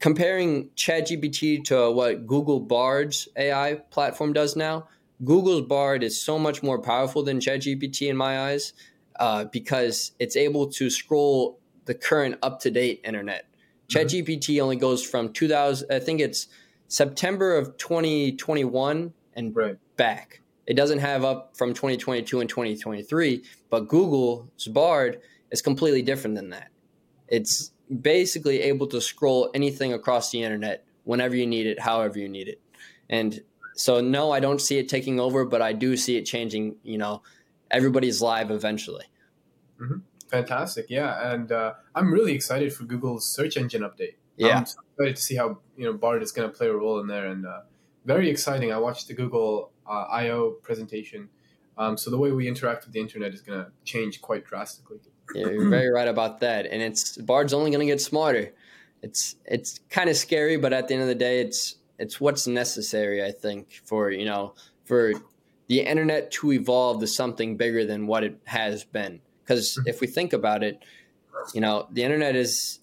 comparing 0.00 0.70
ChatGPT 0.70 1.62
to 1.64 1.92
what 1.92 2.26
Google 2.26 2.58
Bard's 2.58 3.28
AI 3.36 3.74
platform 3.90 4.32
does 4.32 4.56
now, 4.56 4.88
Google's 5.24 5.62
Bard 5.62 6.02
is 6.02 6.20
so 6.20 6.38
much 6.38 6.62
more 6.62 6.80
powerful 6.80 7.22
than 7.22 7.38
ChatGPT 7.38 8.08
in 8.08 8.16
my 8.16 8.50
eyes 8.50 8.72
uh, 9.20 9.44
because 9.44 10.12
it's 10.18 10.36
able 10.36 10.68
to 10.72 10.90
scroll 10.90 11.58
the 11.88 11.94
current 11.94 12.36
up 12.42 12.60
to 12.60 12.70
date 12.70 13.00
internet. 13.02 13.46
Mm-hmm. 13.88 13.98
ChatGPT 13.98 14.60
only 14.62 14.76
goes 14.76 15.04
from 15.04 15.32
2000, 15.32 15.90
I 15.90 15.98
think 15.98 16.20
it's 16.20 16.46
September 16.86 17.56
of 17.56 17.76
2021 17.78 19.12
and 19.34 19.56
right. 19.56 19.78
back. 19.96 20.42
It 20.66 20.74
doesn't 20.74 20.98
have 20.98 21.24
up 21.24 21.56
from 21.56 21.70
2022 21.72 22.40
and 22.40 22.48
2023, 22.48 23.42
but 23.70 23.88
Google's 23.88 24.68
Bard 24.68 25.20
is 25.50 25.62
completely 25.62 26.02
different 26.02 26.36
than 26.36 26.50
that. 26.50 26.68
It's 27.26 27.72
basically 28.02 28.60
able 28.60 28.86
to 28.88 29.00
scroll 29.00 29.50
anything 29.54 29.94
across 29.94 30.30
the 30.30 30.42
internet 30.42 30.84
whenever 31.04 31.34
you 31.34 31.46
need 31.46 31.66
it, 31.66 31.80
however 31.80 32.18
you 32.18 32.28
need 32.28 32.48
it. 32.48 32.60
And 33.08 33.40
so, 33.74 34.02
no, 34.02 34.30
I 34.30 34.40
don't 34.40 34.60
see 34.60 34.76
it 34.76 34.90
taking 34.90 35.18
over, 35.18 35.46
but 35.46 35.62
I 35.62 35.72
do 35.72 35.96
see 35.96 36.18
it 36.18 36.24
changing, 36.24 36.76
you 36.82 36.98
know, 36.98 37.22
everybody's 37.70 38.20
live 38.20 38.50
eventually. 38.50 39.06
Mm-hmm. 39.80 39.98
Fantastic, 40.28 40.86
yeah, 40.88 41.32
and 41.32 41.50
uh, 41.50 41.74
I'm 41.94 42.12
really 42.12 42.34
excited 42.34 42.72
for 42.72 42.84
Google's 42.84 43.28
search 43.28 43.56
engine 43.56 43.82
update. 43.82 44.16
Yeah, 44.36 44.58
I'm 44.58 44.66
so 44.66 44.78
excited 44.92 45.16
to 45.16 45.22
see 45.22 45.36
how 45.36 45.58
you 45.76 45.84
know 45.84 45.94
Bard 45.94 46.22
is 46.22 46.32
going 46.32 46.50
to 46.50 46.56
play 46.56 46.68
a 46.68 46.74
role 46.74 47.00
in 47.00 47.06
there, 47.06 47.26
and 47.26 47.46
uh, 47.46 47.60
very 48.04 48.28
exciting. 48.28 48.72
I 48.72 48.78
watched 48.78 49.08
the 49.08 49.14
Google 49.14 49.72
uh, 49.88 50.04
I/O 50.10 50.56
presentation, 50.62 51.30
um, 51.78 51.96
so 51.96 52.10
the 52.10 52.18
way 52.18 52.30
we 52.30 52.46
interact 52.46 52.84
with 52.84 52.92
the 52.92 53.00
internet 53.00 53.32
is 53.32 53.40
going 53.40 53.58
to 53.58 53.70
change 53.84 54.20
quite 54.20 54.44
drastically. 54.44 54.98
Yeah, 55.34 55.48
you're 55.48 55.68
very 55.68 55.90
right 55.90 56.08
about 56.08 56.40
that, 56.40 56.66
and 56.66 56.82
it's 56.82 57.16
Bard's 57.16 57.54
only 57.54 57.70
going 57.70 57.86
to 57.86 57.90
get 57.90 58.00
smarter. 58.00 58.52
It's 59.02 59.36
it's 59.44 59.80
kind 59.88 60.10
of 60.10 60.16
scary, 60.16 60.56
but 60.56 60.72
at 60.72 60.88
the 60.88 60.94
end 60.94 61.02
of 61.02 61.08
the 61.08 61.14
day, 61.14 61.40
it's 61.40 61.76
it's 61.98 62.20
what's 62.20 62.46
necessary. 62.46 63.24
I 63.24 63.30
think 63.30 63.80
for 63.84 64.10
you 64.10 64.24
know 64.24 64.54
for 64.84 65.14
the 65.68 65.80
internet 65.80 66.30
to 66.32 66.52
evolve 66.52 67.00
to 67.00 67.06
something 67.06 67.56
bigger 67.56 67.84
than 67.84 68.06
what 68.06 68.24
it 68.24 68.38
has 68.44 68.84
been. 68.84 69.20
Because 69.48 69.76
mm-hmm. 69.76 69.88
if 69.88 70.00
we 70.00 70.06
think 70.06 70.32
about 70.32 70.62
it, 70.62 70.84
you 71.54 71.60
know, 71.60 71.86
the 71.90 72.02
internet 72.02 72.36
is 72.36 72.80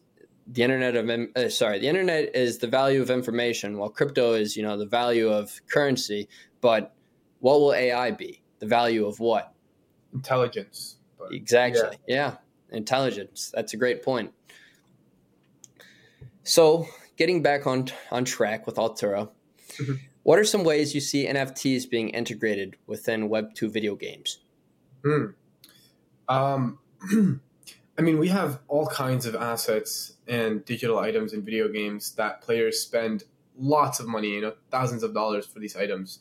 the 0.48 0.64
internet 0.64 0.96
of 0.96 1.10
uh, 1.36 1.50
sorry, 1.50 1.80
the 1.80 1.88
internet 1.88 2.36
is 2.36 2.58
the 2.58 2.68
value 2.68 3.02
of 3.02 3.10
information, 3.10 3.78
while 3.78 3.90
crypto 3.90 4.34
is 4.34 4.58
you 4.58 4.64
know 4.64 4.78
the 4.78 4.86
value 4.86 5.30
of 5.30 5.62
currency. 5.72 6.28
But 6.62 6.96
what 7.40 7.60
will 7.60 7.74
AI 7.74 8.12
be? 8.12 8.42
The 8.60 8.66
value 8.66 9.06
of 9.06 9.20
what? 9.20 9.54
Intelligence. 10.14 10.98
But, 11.20 11.34
exactly. 11.34 11.98
Yeah. 12.08 12.16
yeah, 12.16 12.78
intelligence. 12.78 13.52
That's 13.54 13.74
a 13.74 13.78
great 13.78 14.04
point. 14.04 14.32
So, 16.44 16.88
getting 17.18 17.44
back 17.44 17.68
on 17.68 17.90
on 18.10 18.26
track 18.26 18.66
with 18.66 18.76
Altura, 18.76 19.30
mm-hmm. 19.70 19.94
what 20.24 20.40
are 20.40 20.46
some 20.46 20.64
ways 20.64 20.96
you 20.96 21.02
see 21.02 21.28
NFTs 21.28 21.88
being 21.90 22.10
integrated 22.10 22.76
within 22.88 23.30
Web 23.30 23.54
two 23.54 23.70
video 23.70 23.96
games? 23.96 24.40
Hmm. 25.04 25.26
Um, 26.28 26.80
I 27.98 28.02
mean, 28.02 28.20
we 28.20 28.28
have 28.28 28.60
all 28.68 28.88
kinds 28.88 29.26
of 29.26 29.36
assets 29.36 30.14
and 30.28 30.66
digital 30.66 31.00
items 31.00 31.34
in 31.34 31.44
video 31.44 31.70
games 31.70 32.12
that 32.16 32.42
players 32.42 32.80
spend 32.80 33.24
lots 33.58 34.00
of 34.00 34.08
money, 34.08 34.32
you 34.32 34.42
know, 34.42 34.54
thousands 34.70 35.04
of 35.04 35.14
dollars 35.14 35.46
for 35.46 35.60
these 35.60 35.76
items. 35.76 36.20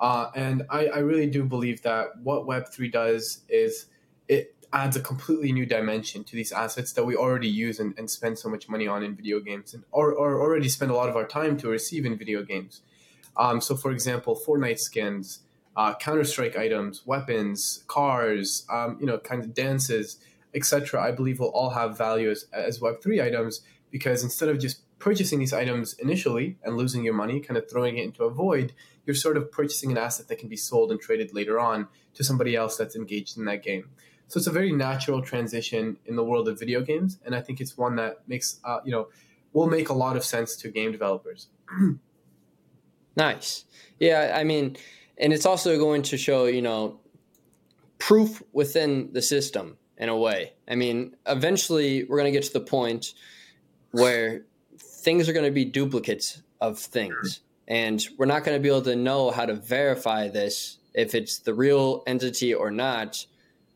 Uh, 0.00 0.30
and 0.36 0.64
I, 0.70 0.86
I 0.86 0.98
really 0.98 1.26
do 1.26 1.44
believe 1.44 1.82
that 1.82 2.20
what 2.22 2.46
Web3 2.46 2.92
does 2.92 3.42
is 3.48 3.86
it 4.28 4.54
adds 4.72 4.96
a 4.96 5.00
completely 5.00 5.50
new 5.50 5.66
dimension 5.66 6.22
to 6.24 6.36
these 6.36 6.52
assets 6.52 6.92
that 6.92 7.04
we 7.04 7.16
already 7.16 7.48
use 7.48 7.80
and, 7.80 7.98
and 7.98 8.08
spend 8.10 8.38
so 8.38 8.48
much 8.48 8.68
money 8.68 8.86
on 8.86 9.02
in 9.02 9.16
video 9.16 9.40
games 9.40 9.74
and 9.74 9.84
or, 9.90 10.12
or 10.12 10.40
already 10.40 10.68
spend 10.68 10.90
a 10.90 10.94
lot 10.94 11.08
of 11.08 11.16
our 11.16 11.26
time 11.26 11.56
to 11.56 11.68
receive 11.68 12.04
in 12.04 12.16
video 12.16 12.42
games. 12.42 12.82
Um, 13.36 13.60
so, 13.60 13.76
for 13.76 13.90
example, 13.90 14.38
Fortnite 14.46 14.78
skins, 14.78 15.40
uh, 15.78 15.94
Counter 15.94 16.24
Strike 16.24 16.56
items, 16.56 17.06
weapons, 17.06 17.84
cars, 17.86 18.66
um, 18.68 18.98
you 18.98 19.06
know, 19.06 19.16
kinds 19.16 19.46
of 19.46 19.54
dances, 19.54 20.18
etc. 20.52 21.00
I 21.00 21.12
believe 21.12 21.38
will 21.38 21.50
all 21.50 21.70
have 21.70 21.96
value 21.96 22.30
as, 22.30 22.46
as 22.52 22.80
Web3 22.80 23.22
items 23.24 23.60
because 23.92 24.24
instead 24.24 24.48
of 24.48 24.58
just 24.58 24.80
purchasing 24.98 25.38
these 25.38 25.52
items 25.52 25.92
initially 26.00 26.58
and 26.64 26.76
losing 26.76 27.04
your 27.04 27.14
money, 27.14 27.38
kind 27.38 27.56
of 27.56 27.70
throwing 27.70 27.96
it 27.96 28.02
into 28.02 28.24
a 28.24 28.30
void, 28.30 28.72
you're 29.06 29.14
sort 29.14 29.36
of 29.36 29.52
purchasing 29.52 29.92
an 29.92 29.98
asset 29.98 30.26
that 30.26 30.40
can 30.40 30.48
be 30.48 30.56
sold 30.56 30.90
and 30.90 31.00
traded 31.00 31.32
later 31.32 31.60
on 31.60 31.86
to 32.14 32.24
somebody 32.24 32.56
else 32.56 32.76
that's 32.76 32.96
engaged 32.96 33.38
in 33.38 33.44
that 33.44 33.62
game. 33.62 33.88
So 34.26 34.38
it's 34.38 34.48
a 34.48 34.52
very 34.52 34.72
natural 34.72 35.22
transition 35.22 35.96
in 36.06 36.16
the 36.16 36.24
world 36.24 36.48
of 36.48 36.58
video 36.58 36.82
games, 36.82 37.20
and 37.24 37.36
I 37.36 37.40
think 37.40 37.60
it's 37.60 37.78
one 37.78 37.94
that 37.96 38.26
makes 38.26 38.58
uh, 38.64 38.80
you 38.84 38.90
know 38.90 39.08
will 39.52 39.68
make 39.68 39.90
a 39.90 39.94
lot 39.94 40.16
of 40.16 40.24
sense 40.24 40.56
to 40.56 40.70
game 40.70 40.90
developers. 40.90 41.46
nice, 43.16 43.64
yeah. 44.00 44.34
I 44.36 44.42
mean, 44.42 44.76
and 45.18 45.32
it's 45.32 45.46
also 45.46 45.78
going 45.78 46.02
to 46.02 46.16
show 46.16 46.46
you 46.46 46.62
know 46.62 47.00
proof 47.98 48.42
within 48.52 49.12
the 49.12 49.22
system 49.22 49.76
in 49.96 50.08
a 50.08 50.16
way. 50.16 50.52
I 50.68 50.76
mean, 50.76 51.16
eventually 51.26 52.04
we're 52.04 52.18
going 52.18 52.32
to 52.32 52.38
get 52.38 52.46
to 52.46 52.52
the 52.52 52.60
point 52.60 53.14
where 53.90 54.44
things 54.78 55.28
are 55.28 55.32
going 55.32 55.44
to 55.44 55.50
be 55.50 55.64
duplicates 55.64 56.42
of 56.60 56.78
things. 56.78 57.40
And 57.66 58.04
we're 58.16 58.26
not 58.26 58.44
going 58.44 58.56
to 58.56 58.62
be 58.62 58.68
able 58.68 58.82
to 58.82 58.96
know 58.96 59.30
how 59.30 59.44
to 59.44 59.54
verify 59.54 60.28
this 60.28 60.78
if 60.94 61.14
it's 61.14 61.40
the 61.40 61.54
real 61.54 62.02
entity 62.06 62.54
or 62.54 62.70
not 62.70 63.26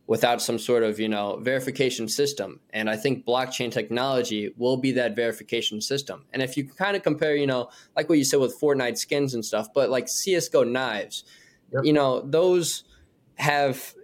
without 0.06 0.42
some 0.42 0.58
sort 0.58 0.82
of, 0.82 0.98
you 0.98 1.08
know, 1.08 1.38
verification 1.40 2.08
system. 2.08 2.60
And 2.70 2.90
I 2.90 2.96
think 2.96 3.24
blockchain 3.24 3.70
technology 3.70 4.52
will 4.56 4.76
be 4.76 4.92
that 4.92 5.14
verification 5.14 5.80
system. 5.80 6.24
And 6.32 6.42
if 6.42 6.56
you 6.56 6.64
kind 6.64 6.96
of 6.96 7.02
compare, 7.02 7.36
you 7.36 7.46
know, 7.46 7.70
like 7.96 8.08
what 8.08 8.18
you 8.18 8.24
said 8.24 8.40
with 8.40 8.60
Fortnite 8.60 8.98
skins 8.98 9.32
and 9.34 9.44
stuff, 9.44 9.68
but 9.72 9.90
like 9.90 10.08
CS:GO 10.08 10.64
knives, 10.64 11.24
yep. 11.72 11.84
you 11.84 11.92
know, 11.92 12.20
those 12.20 12.84
have 13.36 13.94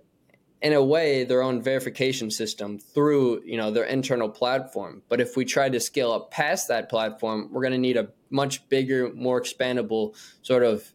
in 0.60 0.72
a 0.72 0.82
way 0.82 1.24
their 1.24 1.42
own 1.42 1.62
verification 1.62 2.30
system 2.30 2.78
through 2.78 3.42
you 3.44 3.56
know 3.56 3.70
their 3.70 3.84
internal 3.84 4.28
platform 4.28 5.02
but 5.08 5.20
if 5.20 5.36
we 5.36 5.44
try 5.44 5.68
to 5.68 5.78
scale 5.78 6.10
up 6.10 6.30
past 6.30 6.68
that 6.68 6.88
platform 6.88 7.48
we're 7.52 7.62
going 7.62 7.72
to 7.72 7.78
need 7.78 7.96
a 7.96 8.08
much 8.30 8.68
bigger 8.68 9.12
more 9.14 9.40
expandable 9.40 10.16
sort 10.42 10.64
of 10.64 10.92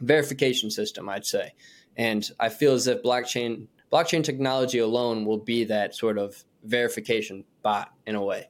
verification 0.00 0.70
system 0.70 1.08
i'd 1.08 1.26
say 1.26 1.52
and 1.96 2.30
i 2.38 2.48
feel 2.48 2.72
as 2.72 2.86
if 2.86 3.02
blockchain 3.02 3.66
blockchain 3.94 4.24
technology 4.24 4.78
alone 4.78 5.24
will 5.24 5.38
be 5.38 5.62
that 5.64 5.94
sort 5.94 6.18
of 6.18 6.44
verification 6.64 7.44
bot 7.62 7.92
in 8.06 8.16
a 8.16 8.22
way. 8.22 8.48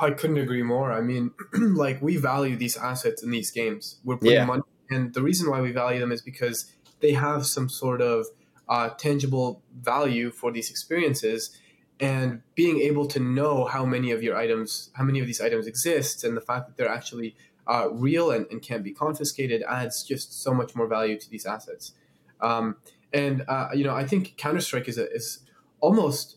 I 0.00 0.12
couldn't 0.12 0.38
agree 0.38 0.62
more. 0.62 0.92
I 0.92 1.00
mean 1.00 1.32
like 1.52 2.00
we 2.00 2.16
value 2.16 2.54
these 2.56 2.76
assets 2.76 3.24
in 3.24 3.32
these 3.32 3.50
games. 3.50 3.98
We're 4.04 4.16
putting 4.16 4.34
yeah. 4.34 4.44
money 4.44 4.62
and 4.90 5.12
the 5.12 5.22
reason 5.22 5.50
why 5.50 5.60
we 5.60 5.72
value 5.72 5.98
them 5.98 6.12
is 6.12 6.22
because 6.22 6.72
they 7.00 7.12
have 7.12 7.46
some 7.46 7.68
sort 7.68 8.00
of 8.00 8.26
uh, 8.68 8.90
tangible 8.90 9.62
value 9.74 10.30
for 10.30 10.52
these 10.52 10.70
experiences. 10.70 11.58
And 12.00 12.42
being 12.54 12.80
able 12.80 13.06
to 13.08 13.18
know 13.18 13.64
how 13.64 13.84
many 13.84 14.12
of 14.12 14.22
your 14.22 14.36
items 14.36 14.90
how 14.94 15.02
many 15.02 15.18
of 15.18 15.26
these 15.26 15.40
items 15.40 15.66
exist 15.66 16.22
and 16.22 16.36
the 16.36 16.40
fact 16.40 16.68
that 16.68 16.76
they're 16.76 16.94
actually 16.98 17.34
uh, 17.66 17.88
real 17.90 18.30
and, 18.30 18.46
and 18.52 18.62
can't 18.62 18.84
be 18.84 18.92
confiscated 18.92 19.64
adds 19.68 20.04
just 20.04 20.42
so 20.42 20.54
much 20.54 20.76
more 20.76 20.86
value 20.86 21.18
to 21.18 21.28
these 21.28 21.44
assets. 21.44 21.92
Um, 22.40 22.76
and 23.12 23.44
uh, 23.48 23.68
you 23.74 23.84
know 23.84 23.94
i 23.94 24.06
think 24.06 24.36
counter-strike 24.36 24.88
is, 24.88 24.98
a, 24.98 25.10
is 25.12 25.40
almost 25.80 26.36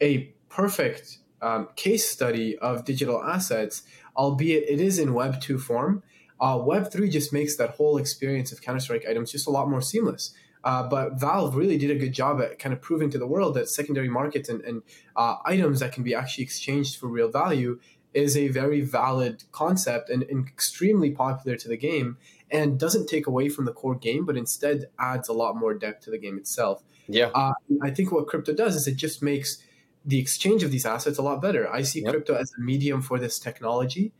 a 0.00 0.32
perfect 0.48 1.18
um, 1.42 1.68
case 1.76 2.08
study 2.08 2.56
of 2.58 2.84
digital 2.84 3.22
assets 3.22 3.82
albeit 4.16 4.68
it 4.68 4.80
is 4.80 4.98
in 4.98 5.14
web 5.14 5.40
2 5.40 5.58
form. 5.58 6.02
Uh, 6.40 6.60
web 6.62 6.90
3 6.90 7.08
just 7.08 7.32
makes 7.32 7.56
that 7.56 7.70
whole 7.70 7.96
experience 7.96 8.52
of 8.52 8.60
counter-strike 8.60 9.04
items 9.08 9.32
just 9.32 9.46
a 9.46 9.50
lot 9.50 9.68
more 9.68 9.80
seamless. 9.80 10.34
Uh, 10.64 10.82
but 10.82 11.14
Valve 11.14 11.54
really 11.54 11.78
did 11.78 11.90
a 11.90 11.94
good 11.94 12.12
job 12.12 12.40
at 12.40 12.58
kind 12.58 12.72
of 12.72 12.80
proving 12.80 13.08
to 13.10 13.18
the 13.18 13.26
world 13.26 13.54
that 13.54 13.68
secondary 13.68 14.08
markets 14.08 14.48
and, 14.48 14.60
and 14.62 14.82
uh, 15.14 15.36
items 15.44 15.80
that 15.80 15.92
can 15.92 16.02
be 16.02 16.14
actually 16.14 16.44
exchanged 16.44 16.98
for 16.98 17.06
real 17.06 17.30
value 17.30 17.78
is 18.12 18.36
a 18.36 18.48
very 18.48 18.80
valid 18.80 19.44
concept 19.52 20.10
and, 20.10 20.22
and, 20.24 20.48
extremely 20.48 21.10
popular 21.10 21.56
to 21.56 21.68
the 21.68 21.76
game 21.76 22.16
and 22.50 22.78
doesn't 22.78 23.08
take 23.08 23.26
away 23.26 23.48
from 23.48 23.64
the 23.64 23.72
core 23.72 23.94
game, 23.96 24.24
but 24.24 24.36
instead 24.36 24.86
adds 24.98 25.28
a 25.28 25.32
lot 25.32 25.56
more 25.56 25.74
depth 25.74 26.04
to 26.04 26.10
the 26.10 26.18
game 26.18 26.38
itself. 26.38 26.82
Yeah. 27.08 27.30
Uh, 27.34 27.52
I 27.82 27.90
think 27.90 28.12
what 28.12 28.26
crypto 28.26 28.52
does 28.52 28.76
is 28.76 28.86
it 28.86 28.96
just 28.96 29.22
makes 29.22 29.62
the 30.04 30.18
exchange 30.18 30.62
of 30.62 30.70
these 30.70 30.86
assets 30.86 31.18
a 31.18 31.22
lot 31.22 31.42
better. 31.42 31.68
I 31.68 31.82
see 31.82 32.02
yep. 32.02 32.12
crypto 32.12 32.34
as 32.34 32.52
a 32.56 32.60
medium 32.60 33.02
for 33.02 33.18
this 33.18 33.38
technology. 33.38 34.12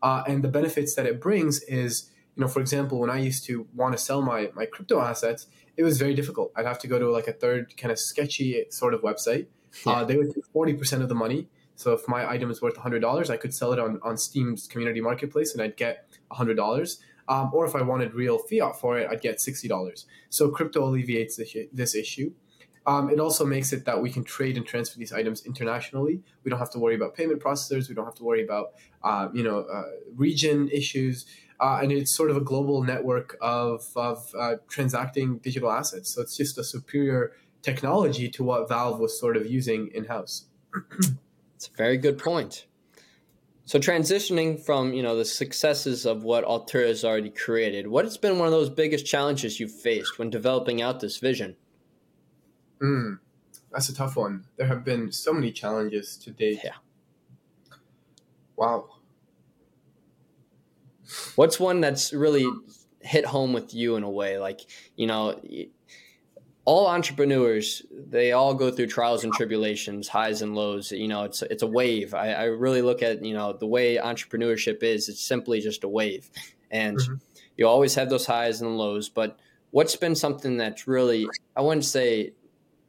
Uh, 0.00 0.22
and 0.26 0.42
the 0.42 0.48
benefits 0.48 0.94
that 0.94 1.06
it 1.06 1.20
brings 1.20 1.62
is, 1.62 2.10
you 2.36 2.40
know, 2.40 2.48
for 2.48 2.60
example, 2.60 2.98
when 2.98 3.10
I 3.10 3.18
used 3.18 3.44
to 3.46 3.66
want 3.74 3.92
to 3.96 3.98
sell 3.98 4.22
my, 4.22 4.50
my 4.54 4.66
crypto 4.66 5.00
assets, 5.00 5.46
it 5.76 5.82
was 5.82 5.98
very 5.98 6.14
difficult. 6.14 6.52
I'd 6.54 6.66
have 6.66 6.78
to 6.80 6.86
go 6.86 6.98
to 6.98 7.10
like 7.10 7.28
a 7.28 7.32
third 7.32 7.76
kind 7.76 7.90
of 7.90 7.98
sketchy 7.98 8.64
sort 8.70 8.94
of 8.94 9.02
website. 9.02 9.46
Yeah. 9.86 9.92
Uh, 9.92 10.04
they 10.04 10.16
would 10.16 10.34
take 10.34 10.44
forty 10.52 10.74
percent 10.74 11.02
of 11.02 11.08
the 11.08 11.14
money. 11.14 11.48
So 11.76 11.92
if 11.92 12.06
my 12.06 12.28
item 12.28 12.50
is 12.50 12.60
worth 12.60 12.76
hundred 12.76 13.00
dollars, 13.00 13.30
I 13.30 13.36
could 13.36 13.54
sell 13.54 13.72
it 13.72 13.78
on 13.78 13.98
on 14.02 14.18
Steam's 14.18 14.66
community 14.66 15.00
marketplace, 15.00 15.54
and 15.54 15.62
I'd 15.62 15.76
get 15.76 16.06
hundred 16.30 16.56
dollars. 16.56 17.00
Um, 17.28 17.50
or 17.52 17.64
if 17.66 17.74
I 17.74 17.82
wanted 17.82 18.14
real 18.14 18.38
fiat 18.38 18.80
for 18.80 18.98
it, 18.98 19.08
I'd 19.10 19.20
get 19.20 19.40
sixty 19.40 19.68
dollars. 19.68 20.06
So 20.28 20.50
crypto 20.50 20.84
alleviates 20.84 21.36
this, 21.36 21.54
this 21.72 21.94
issue. 21.94 22.32
Um, 22.84 23.10
it 23.10 23.20
also 23.20 23.46
makes 23.46 23.72
it 23.72 23.84
that 23.84 24.02
we 24.02 24.10
can 24.10 24.24
trade 24.24 24.56
and 24.56 24.66
transfer 24.66 24.98
these 24.98 25.12
items 25.12 25.46
internationally. 25.46 26.20
We 26.42 26.50
don't 26.50 26.58
have 26.58 26.72
to 26.72 26.80
worry 26.80 26.96
about 26.96 27.14
payment 27.14 27.40
processors. 27.40 27.88
We 27.88 27.94
don't 27.94 28.06
have 28.06 28.16
to 28.16 28.24
worry 28.24 28.42
about 28.42 28.72
uh, 29.04 29.28
you 29.32 29.44
know 29.44 29.60
uh, 29.60 29.82
region 30.16 30.68
issues 30.68 31.26
uh, 31.62 31.78
and 31.80 31.92
it's 31.92 32.14
sort 32.14 32.28
of 32.28 32.36
a 32.36 32.40
global 32.40 32.82
network 32.82 33.36
of, 33.40 33.88
of 33.94 34.34
uh, 34.36 34.56
transacting 34.68 35.38
digital 35.38 35.70
assets. 35.70 36.12
So 36.12 36.20
it's 36.20 36.36
just 36.36 36.58
a 36.58 36.64
superior 36.64 37.32
technology 37.62 38.28
to 38.30 38.42
what 38.42 38.68
Valve 38.68 38.98
was 38.98 39.18
sort 39.18 39.36
of 39.36 39.46
using 39.46 39.88
in 39.94 40.06
house. 40.06 40.46
It's 41.54 41.68
a 41.68 41.76
very 41.76 41.98
good 41.98 42.18
point. 42.18 42.66
So 43.72 43.78
transitioning 43.78 44.60
from 44.60 44.92
you 44.92 45.02
know 45.02 45.16
the 45.16 45.24
successes 45.24 46.04
of 46.04 46.24
what 46.24 46.44
Altura 46.44 46.88
has 46.88 47.06
already 47.06 47.30
created, 47.30 47.86
what 47.86 48.04
has 48.04 48.18
been 48.18 48.38
one 48.38 48.46
of 48.46 48.52
those 48.52 48.68
biggest 48.68 49.06
challenges 49.06 49.58
you've 49.58 49.72
faced 49.72 50.18
when 50.18 50.28
developing 50.28 50.82
out 50.82 51.00
this 51.00 51.16
vision? 51.16 51.56
Mm, 52.82 53.18
that's 53.70 53.88
a 53.88 53.94
tough 53.94 54.14
one. 54.14 54.44
There 54.58 54.66
have 54.66 54.84
been 54.84 55.10
so 55.10 55.32
many 55.32 55.52
challenges 55.52 56.18
to 56.18 56.30
date. 56.30 56.60
Yeah. 56.62 56.74
Wow. 58.56 58.90
What's 61.36 61.58
one 61.58 61.80
that's 61.80 62.12
really 62.12 62.46
hit 63.00 63.24
home 63.24 63.54
with 63.54 63.72
you 63.72 63.96
in 63.96 64.02
a 64.02 64.10
way? 64.10 64.36
Like, 64.36 64.60
you 64.96 65.06
know, 65.06 65.40
all 66.64 66.86
entrepreneurs, 66.86 67.82
they 67.90 68.32
all 68.32 68.54
go 68.54 68.70
through 68.70 68.86
trials 68.86 69.24
and 69.24 69.32
tribulations, 69.32 70.08
highs 70.08 70.42
and 70.42 70.54
lows. 70.54 70.92
You 70.92 71.08
know, 71.08 71.24
it's 71.24 71.42
it's 71.42 71.62
a 71.62 71.66
wave. 71.66 72.14
I, 72.14 72.32
I 72.32 72.44
really 72.44 72.82
look 72.82 73.02
at 73.02 73.24
you 73.24 73.34
know 73.34 73.52
the 73.52 73.66
way 73.66 73.96
entrepreneurship 73.96 74.82
is. 74.82 75.08
It's 75.08 75.26
simply 75.26 75.60
just 75.60 75.84
a 75.84 75.88
wave, 75.88 76.30
and 76.70 76.98
mm-hmm. 76.98 77.14
you 77.56 77.66
always 77.66 77.94
have 77.96 78.10
those 78.10 78.26
highs 78.26 78.60
and 78.60 78.78
lows. 78.78 79.08
But 79.08 79.38
what's 79.70 79.96
been 79.96 80.14
something 80.14 80.58
that's 80.58 80.86
really 80.86 81.26
I 81.56 81.62
wouldn't 81.62 81.84
say 81.84 82.34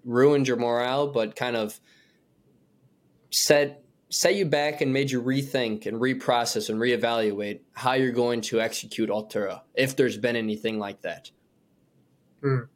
ruined 0.05 0.47
your 0.47 0.57
morale, 0.57 1.07
but 1.07 1.35
kind 1.35 1.55
of 1.55 1.79
set 3.31 3.83
set 4.09 4.35
you 4.35 4.45
back 4.45 4.81
and 4.81 4.93
made 4.93 5.09
you 5.09 5.19
rethink 5.19 5.87
and 5.87 5.99
reprocess 5.99 6.69
and 6.69 6.79
reevaluate 6.79 7.61
how 7.73 7.93
you're 7.93 8.11
going 8.11 8.41
to 8.41 8.61
execute 8.61 9.09
Altura, 9.09 9.61
if 9.73 9.95
there's 9.95 10.17
been 10.17 10.35
anything 10.35 10.77
like 10.77 11.01
that? 11.01 11.31
Mm. 12.43 12.67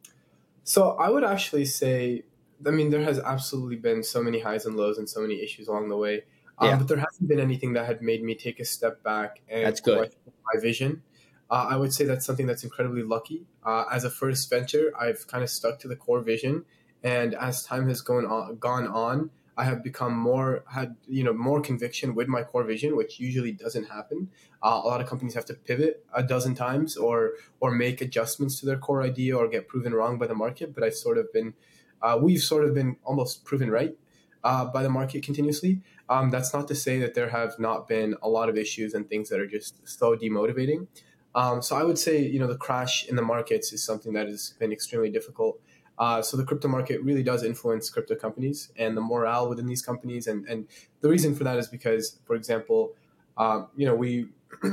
So 0.68 0.90
I 0.90 1.08
would 1.08 1.24
actually 1.24 1.64
say, 1.64 2.24
I 2.66 2.70
mean, 2.72 2.90
there 2.90 3.02
has 3.02 3.18
absolutely 3.18 3.76
been 3.76 4.02
so 4.02 4.22
many 4.22 4.38
highs 4.38 4.66
and 4.66 4.76
lows 4.76 4.98
and 4.98 5.08
so 5.08 5.22
many 5.22 5.42
issues 5.42 5.66
along 5.66 5.88
the 5.88 5.96
way. 5.96 6.24
Um, 6.58 6.68
yeah. 6.68 6.76
But 6.76 6.88
there 6.88 6.98
hasn't 6.98 7.26
been 7.26 7.40
anything 7.40 7.72
that 7.72 7.86
had 7.86 8.02
made 8.02 8.22
me 8.22 8.34
take 8.34 8.60
a 8.60 8.66
step 8.66 9.02
back 9.02 9.40
and 9.48 9.64
that's 9.64 9.80
good. 9.80 10.14
my 10.52 10.60
vision. 10.60 11.02
Uh, 11.50 11.68
I 11.70 11.76
would 11.76 11.94
say 11.94 12.04
that's 12.04 12.26
something 12.26 12.46
that's 12.46 12.64
incredibly 12.64 13.02
lucky. 13.02 13.46
Uh, 13.64 13.86
as 13.90 14.04
a 14.04 14.10
first 14.10 14.50
venture, 14.50 14.92
I've 15.00 15.26
kind 15.26 15.42
of 15.42 15.48
stuck 15.48 15.78
to 15.78 15.88
the 15.88 15.96
core 15.96 16.20
vision, 16.20 16.66
and 17.02 17.34
as 17.34 17.64
time 17.64 17.88
has 17.88 18.02
gone 18.02 18.26
on, 18.26 18.56
gone 18.56 18.86
on, 18.88 19.30
I 19.58 19.64
have 19.64 19.82
become 19.82 20.16
more 20.16 20.64
had 20.68 20.94
you 21.08 21.24
know 21.24 21.32
more 21.32 21.60
conviction 21.60 22.14
with 22.14 22.28
my 22.28 22.44
core 22.44 22.62
vision, 22.62 22.94
which 22.96 23.18
usually 23.18 23.50
doesn't 23.50 23.86
happen. 23.88 24.30
Uh, 24.62 24.80
a 24.84 24.86
lot 24.86 25.00
of 25.00 25.08
companies 25.08 25.34
have 25.34 25.46
to 25.46 25.54
pivot 25.54 26.06
a 26.14 26.22
dozen 26.22 26.54
times 26.54 26.96
or 26.96 27.32
or 27.58 27.72
make 27.72 28.00
adjustments 28.00 28.60
to 28.60 28.66
their 28.66 28.78
core 28.78 29.02
idea 29.02 29.36
or 29.36 29.48
get 29.48 29.66
proven 29.66 29.92
wrong 29.92 30.16
by 30.16 30.28
the 30.28 30.34
market. 30.34 30.74
But 30.74 30.84
I've 30.84 30.94
sort 30.94 31.18
of 31.18 31.32
been, 31.32 31.54
uh, 32.00 32.18
we've 32.22 32.40
sort 32.40 32.64
of 32.66 32.72
been 32.72 32.96
almost 33.02 33.44
proven 33.44 33.68
right 33.68 33.96
uh, 34.44 34.66
by 34.66 34.84
the 34.84 34.90
market 34.90 35.24
continuously. 35.24 35.82
Um, 36.08 36.30
that's 36.30 36.54
not 36.54 36.68
to 36.68 36.76
say 36.76 37.00
that 37.00 37.14
there 37.14 37.30
have 37.30 37.58
not 37.58 37.88
been 37.88 38.14
a 38.22 38.28
lot 38.28 38.48
of 38.48 38.56
issues 38.56 38.94
and 38.94 39.08
things 39.08 39.28
that 39.28 39.40
are 39.40 39.46
just 39.46 39.86
so 39.86 40.16
demotivating. 40.16 40.86
Um, 41.34 41.62
so 41.62 41.76
I 41.76 41.82
would 41.82 41.98
say 41.98 42.22
you 42.22 42.38
know 42.38 42.46
the 42.46 42.56
crash 42.56 43.06
in 43.08 43.16
the 43.16 43.22
markets 43.22 43.72
is 43.72 43.82
something 43.82 44.12
that 44.12 44.28
has 44.28 44.54
been 44.60 44.72
extremely 44.72 45.10
difficult. 45.10 45.60
Uh, 45.98 46.22
so 46.22 46.36
the 46.36 46.44
crypto 46.44 46.68
market 46.68 47.02
really 47.02 47.22
does 47.22 47.42
influence 47.42 47.90
crypto 47.90 48.14
companies 48.14 48.70
and 48.76 48.96
the 48.96 49.00
morale 49.00 49.48
within 49.48 49.66
these 49.66 49.82
companies. 49.82 50.26
And, 50.26 50.46
and 50.46 50.68
the 51.00 51.08
reason 51.08 51.34
for 51.34 51.44
that 51.44 51.58
is 51.58 51.66
because, 51.66 52.20
for 52.24 52.36
example, 52.36 52.94
uh, 53.36 53.64
you 53.76 53.86
know, 53.86 53.94
we 53.94 54.28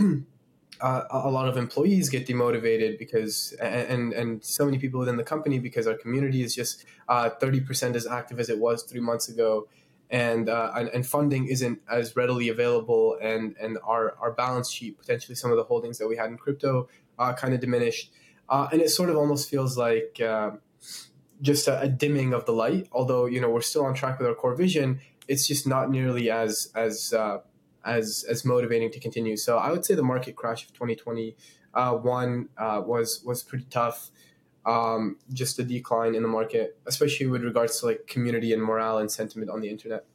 uh, 0.82 1.04
a 1.10 1.30
lot 1.30 1.48
of 1.48 1.58
employees 1.58 2.10
get 2.10 2.28
demotivated 2.28 3.00
because 3.00 3.54
and 3.62 4.14
and 4.14 4.44
so 4.44 4.66
many 4.66 4.78
people 4.78 5.00
within 5.00 5.18
the 5.18 5.24
company 5.24 5.60
because 5.60 5.88
our 5.88 5.96
community 5.96 6.42
is 6.44 6.54
just 6.54 6.86
uh, 7.08 7.30
thirty 7.30 7.60
percent 7.60 7.96
as 7.96 8.06
active 8.08 8.40
as 8.40 8.50
it 8.50 8.60
was 8.60 8.84
three 8.84 9.02
months 9.02 9.30
ago. 9.30 9.68
And, 10.12 10.50
uh, 10.50 10.72
and, 10.76 10.88
and 10.90 11.06
funding 11.06 11.48
isn't 11.48 11.80
as 11.90 12.16
readily 12.16 12.50
available, 12.50 13.18
and 13.22 13.56
and 13.60 13.80
our 13.84 14.16
our 14.20 14.32
balance 14.32 14.70
sheet 14.70 15.00
potentially 15.00 15.34
some 15.36 15.50
of 15.50 15.58
the 15.58 15.64
holdings 15.64 15.98
that 15.98 16.08
we 16.08 16.16
had 16.16 16.30
in 16.30 16.38
crypto 16.38 16.88
kind 17.18 17.56
of 17.56 17.60
diminished, 17.60 18.12
and 18.48 18.82
it 18.82 18.90
sort 18.90 19.10
of 19.10 19.18
almost 19.18 19.50
feels 19.50 19.80
like 19.80 20.22
just 21.42 21.68
a, 21.68 21.82
a, 21.82 21.88
dimming 21.88 22.34
of 22.34 22.46
the 22.46 22.54
light. 22.54 22.88
Although 22.92 23.26
you 23.26 23.42
know 23.42 23.50
we're 23.50 23.62
still 23.62 23.86
on 23.86 23.94
track 23.94 24.20
with 24.20 24.28
our 24.28 24.36
core 24.36 24.56
vision, 24.56 25.00
it's 25.28 25.48
just 25.48 25.68
not 25.68 25.90
nearly 25.90 26.30
as 26.30 26.72
as 26.76 27.14
uh, 27.14 27.40
as 27.86 28.26
as 28.30 28.46
motivating 28.46 28.92
to 28.92 29.00
continue. 29.00 29.38
So 29.38 29.58
I 29.58 29.72
would 29.72 29.86
say 29.86 29.96
the 29.96 30.04
market 30.04 30.36
crash 30.36 30.66
of 30.66 30.74
2021 30.74 32.50
uh, 32.58 32.82
was 32.86 33.22
was 33.26 33.44
pretty 33.44 33.66
tough. 33.70 34.12
Um, 34.66 35.18
just 35.32 35.60
a 35.60 35.64
decline 35.64 36.16
in 36.16 36.24
the 36.24 36.28
market, 36.28 36.80
especially 36.88 37.28
with 37.28 37.44
regards 37.44 37.80
to 37.80 37.86
like 37.86 38.08
community 38.08 38.52
and 38.52 38.64
morale 38.64 38.98
and 38.98 39.12
sentiment 39.12 39.52
on 39.52 39.62
the 39.62 39.70
internet. 39.70 40.06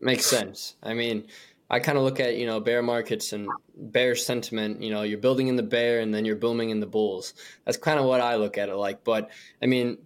Makes 0.00 0.26
sense. 0.26 0.76
I 0.84 0.94
mean, 0.94 1.26
I 1.68 1.78
kind 1.78 1.98
of 1.98 2.04
look 2.04 2.20
at 2.20 2.36
you 2.36 2.46
know 2.46 2.58
bear 2.60 2.82
markets 2.82 3.32
and 3.32 3.48
bear 3.76 4.16
sentiment. 4.16 4.82
You 4.82 4.90
know, 4.90 5.02
you're 5.02 5.18
building 5.18 5.46
in 5.48 5.56
the 5.56 5.62
bear 5.62 6.00
and 6.00 6.12
then 6.12 6.24
you're 6.24 6.36
booming 6.36 6.70
in 6.70 6.80
the 6.80 6.86
bulls. 6.86 7.34
That's 7.64 7.76
kind 7.76 7.98
of 7.98 8.06
what 8.06 8.20
I 8.20 8.36
look 8.36 8.58
at 8.58 8.68
it 8.68 8.74
like. 8.74 9.04
But 9.04 9.30
I 9.62 9.66
mean, 9.66 9.98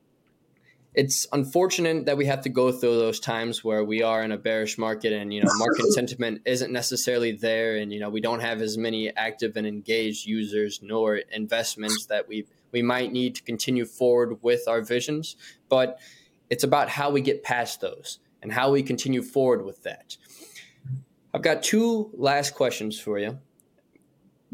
it's 0.94 1.26
unfortunate 1.33 2.07
that 2.07 2.16
we 2.16 2.26
have 2.26 2.42
to 2.42 2.48
go 2.48 2.70
through 2.70 2.96
those 2.98 3.18
times 3.18 3.64
where 3.64 3.83
we 3.83 4.02
are 4.02 4.22
in 4.22 4.30
a 4.30 4.38
bearish 4.38 4.78
market 4.78 5.12
and 5.12 5.35
you 5.35 5.42
know 5.42 5.50
market 5.57 5.87
sentiment 5.92 6.42
isn't 6.44 6.72
necessarily 6.72 7.33
there 7.33 7.76
and 7.76 7.92
you 7.92 8.00
know 8.00 8.09
we 8.09 8.20
don't 8.20 8.40
have 8.40 8.61
as 8.61 8.78
many 8.78 9.14
active 9.16 9.57
and 9.57 9.66
engaged 9.66 10.26
users 10.26 10.80
nor 10.83 11.16
investments 11.16 12.07
that 12.07 12.28
we 12.28 12.46
we 12.74 12.83
might 12.83 13.12
need 13.12 13.37
to 13.37 13.42
continue 13.42 13.87
forward 13.87 14.42
with 14.42 14.66
our 14.68 14.83
visions. 14.83 15.37
But 15.68 15.98
it's 16.50 16.64
about 16.64 16.90
how 16.90 17.11
we 17.11 17.22
get 17.22 17.44
past 17.44 17.80
those 17.80 18.18
and 18.42 18.52
how 18.52 18.72
we 18.72 18.83
continue 18.83 19.22
forward 19.22 19.64
with 19.64 19.85
that. 19.85 20.18
I've 21.33 21.40
got 21.40 21.62
two 21.62 22.11
last 22.12 22.54
questions 22.54 23.00
for 23.00 23.18
you. 23.18 23.38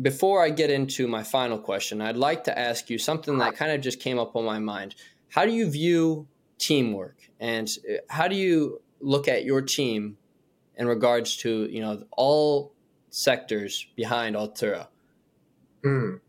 Before 0.00 0.42
i 0.42 0.48
get 0.48 0.70
into 0.70 1.06
my 1.06 1.22
final 1.22 1.58
question 1.58 2.00
i'd 2.00 2.16
like 2.16 2.44
to 2.44 2.58
ask 2.58 2.88
you 2.88 2.96
something 2.96 3.36
that 3.36 3.54
kind 3.54 3.70
of 3.70 3.82
just 3.82 4.00
came 4.00 4.18
up 4.18 4.34
on 4.34 4.44
my 4.46 4.58
mind. 4.58 4.94
How 5.28 5.44
do 5.44 5.52
you 5.52 5.70
view 5.70 6.26
teamwork 6.60 7.16
and 7.40 7.68
uh, 7.88 7.94
how 8.08 8.28
do 8.28 8.36
you 8.36 8.80
look 9.00 9.26
at 9.26 9.44
your 9.44 9.62
team 9.62 10.18
in 10.76 10.86
regards 10.86 11.36
to 11.38 11.64
you 11.70 11.80
know 11.80 12.04
all 12.12 12.72
sectors 13.08 13.86
behind 13.96 14.36
Altura? 14.36 14.86
Mm. 15.84 16.20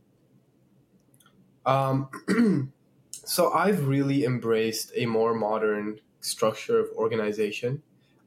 Um, 1.65 2.09
so 3.11 3.51
I've 3.51 3.87
really 3.87 4.23
embraced 4.25 4.91
a 4.95 5.05
more 5.05 5.33
modern 5.33 5.99
structure 6.21 6.79
of 6.79 6.87
organization. 6.95 7.83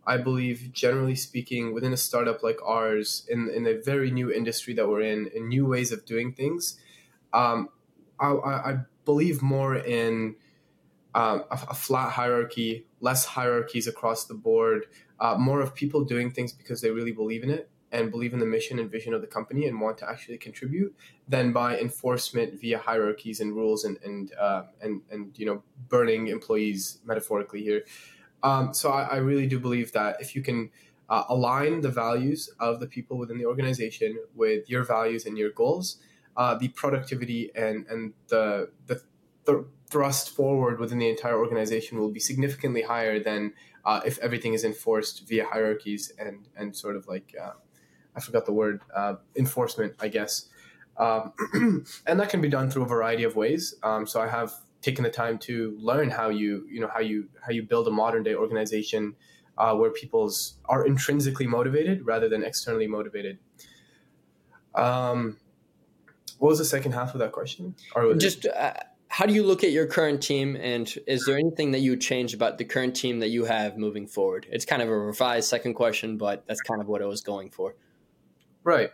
I 0.07 0.19
believe, 0.19 0.71
generally 0.73 1.15
speaking, 1.15 1.73
within 1.73 1.95
a 1.95 1.97
startup 1.97 2.43
like 2.43 2.59
ours, 2.63 3.27
in, 3.27 3.49
in 3.49 3.67
a 3.67 3.81
very 3.81 4.11
new 4.11 4.31
industry 4.31 4.75
that 4.75 4.87
we're 4.87 5.01
in, 5.01 5.29
in 5.35 5.49
new 5.49 5.65
ways 5.67 5.93
of 5.93 6.05
doing 6.05 6.35
things, 6.35 6.79
um, 7.33 7.71
I, 8.21 8.27
I, 8.33 8.77
believe 9.07 9.43
more 9.43 9.75
in 9.77 10.37
um, 11.15 11.45
a, 11.51 11.59
a, 11.71 11.75
flat 11.75 12.11
hierarchy, 12.11 12.87
less 13.01 13.25
hierarchies 13.25 13.87
across 13.87 14.25
the 14.27 14.35
board, 14.35 14.87
uh, 15.21 15.37
more 15.39 15.61
of 15.61 15.75
people 15.75 16.05
doing 16.05 16.31
things 16.31 16.53
because 16.53 16.81
they 16.81 16.91
really 16.91 17.13
believe 17.13 17.45
in 17.45 17.51
it 17.51 17.71
and 17.93 18.11
believe 18.11 18.33
in 18.33 18.41
the 18.41 18.47
mission 18.47 18.81
and 18.81 18.91
vision 18.91 19.15
of 19.15 19.21
the 19.21 19.27
company 19.27 19.69
and 19.69 19.81
want 19.81 19.97
to 19.97 20.09
actually 20.09 20.37
contribute 20.37 20.95
than 21.29 21.53
by 21.53 21.79
enforcement 21.79 22.61
via 22.61 22.79
hierarchies 22.79 23.41
and 23.41 23.55
rules 23.55 23.85
and 23.85 23.97
and 24.05 24.35
uh, 24.35 24.65
and 24.83 25.01
and 25.11 25.39
you 25.39 25.47
know 25.47 25.63
burning 25.89 26.27
employees 26.27 26.99
metaphorically 27.05 27.63
here. 27.63 27.85
Um, 28.43 28.75
so 28.75 28.91
I, 28.91 29.03
I, 29.05 29.17
really 29.17 29.47
do 29.47 29.59
believe 29.59 29.93
that 29.93 30.21
if 30.21 30.37
you 30.37 30.43
can 30.43 30.71
uh, 31.09 31.25
align 31.31 31.81
the 31.81 31.89
values 31.89 32.51
of 32.61 32.79
the 32.79 32.87
people 32.87 33.17
within 33.17 33.39
the 33.39 33.47
organization 33.47 34.19
with 34.35 34.69
your 34.69 34.85
values 34.85 35.25
and 35.25 35.39
your 35.39 35.51
goals, 35.51 35.97
uh, 36.37 36.55
the 36.57 36.69
productivity 36.69 37.51
and 37.55 37.87
and 37.87 38.13
the 38.29 38.71
the, 38.87 39.01
the 39.45 39.65
thrust 39.95 40.35
forward 40.35 40.81
within 40.81 40.99
the 40.99 41.09
entire 41.09 41.39
organization 41.39 42.01
will 42.01 42.11
be 42.11 42.19
significantly 42.19 42.83
higher 42.83 43.21
than 43.21 43.53
uh, 43.85 44.01
if 44.05 44.19
everything 44.19 44.53
is 44.53 44.65
enforced 44.65 45.29
via 45.29 45.45
hierarchies 45.45 46.13
and 46.19 46.49
and 46.57 46.75
sort 46.75 46.97
of 46.97 47.07
like 47.07 47.33
uh, 47.41 47.53
I 48.17 48.21
forgot 48.21 48.45
the 48.45 48.53
word 48.53 48.81
uh, 48.95 49.15
enforcement, 49.37 49.95
I 50.01 50.09
guess. 50.09 50.49
Um, 50.97 51.33
and 52.09 52.19
that 52.19 52.29
can 52.29 52.41
be 52.41 52.49
done 52.49 52.71
through 52.71 52.83
a 52.83 52.87
variety 52.97 53.23
of 53.23 53.37
ways. 53.37 53.77
Um, 53.85 54.05
so 54.05 54.21
I 54.21 54.27
have 54.27 54.53
taken 54.83 55.05
the 55.05 55.11
time 55.11 55.39
to 55.39 55.77
learn 55.81 56.11
how 56.11 56.29
you 56.29 56.67
you 56.69 56.81
know 56.81 56.91
how 56.93 57.03
you 57.11 57.29
how 57.45 57.53
you 57.53 57.63
build 57.63 57.87
a 57.87 57.93
modern 57.93 58.25
day 58.25 58.35
organization 58.35 59.15
uh, 59.59 59.77
where 59.77 59.91
people's 59.91 60.59
are 60.65 60.85
intrinsically 60.85 61.47
motivated 61.47 62.05
rather 62.05 62.29
than 62.29 62.43
externally 62.43 62.89
motivated. 62.89 63.39
Um, 64.75 65.37
what 66.39 66.49
was 66.49 66.59
the 66.59 66.65
second 66.65 66.93
half 66.99 67.15
of 67.15 67.21
that 67.21 67.31
question? 67.31 67.77
Or 67.95 68.13
just. 68.15 68.45
Uh, 68.47 68.73
how 69.15 69.27
do 69.27 69.33
you 69.33 69.45
look 69.45 69.63
at 69.63 69.71
your 69.71 69.87
current 69.87 70.21
team? 70.21 70.57
And 70.57 70.93
is 71.07 71.25
there 71.25 71.39
anything 71.39 71.71
that 71.71 71.79
you 71.79 71.97
change 71.97 72.35
about 72.35 72.59
the 72.59 72.65
current 72.65 72.97
team 72.97 73.21
that 73.21 73.29
you 73.29 73.45
have 73.45 73.79
moving 73.79 74.09
forward? 74.09 74.45
It's 74.51 74.65
kind 74.65 74.83
of 74.83 74.89
a 74.89 74.99
revised 74.99 75.49
second 75.49 75.75
question 75.75 76.19
but 76.19 76.45
that's 76.49 76.61
kind 76.63 76.81
of 76.81 76.89
what 76.89 77.01
i 77.01 77.05
was 77.05 77.21
going 77.21 77.51
for. 77.51 77.77
Right. 78.65 78.91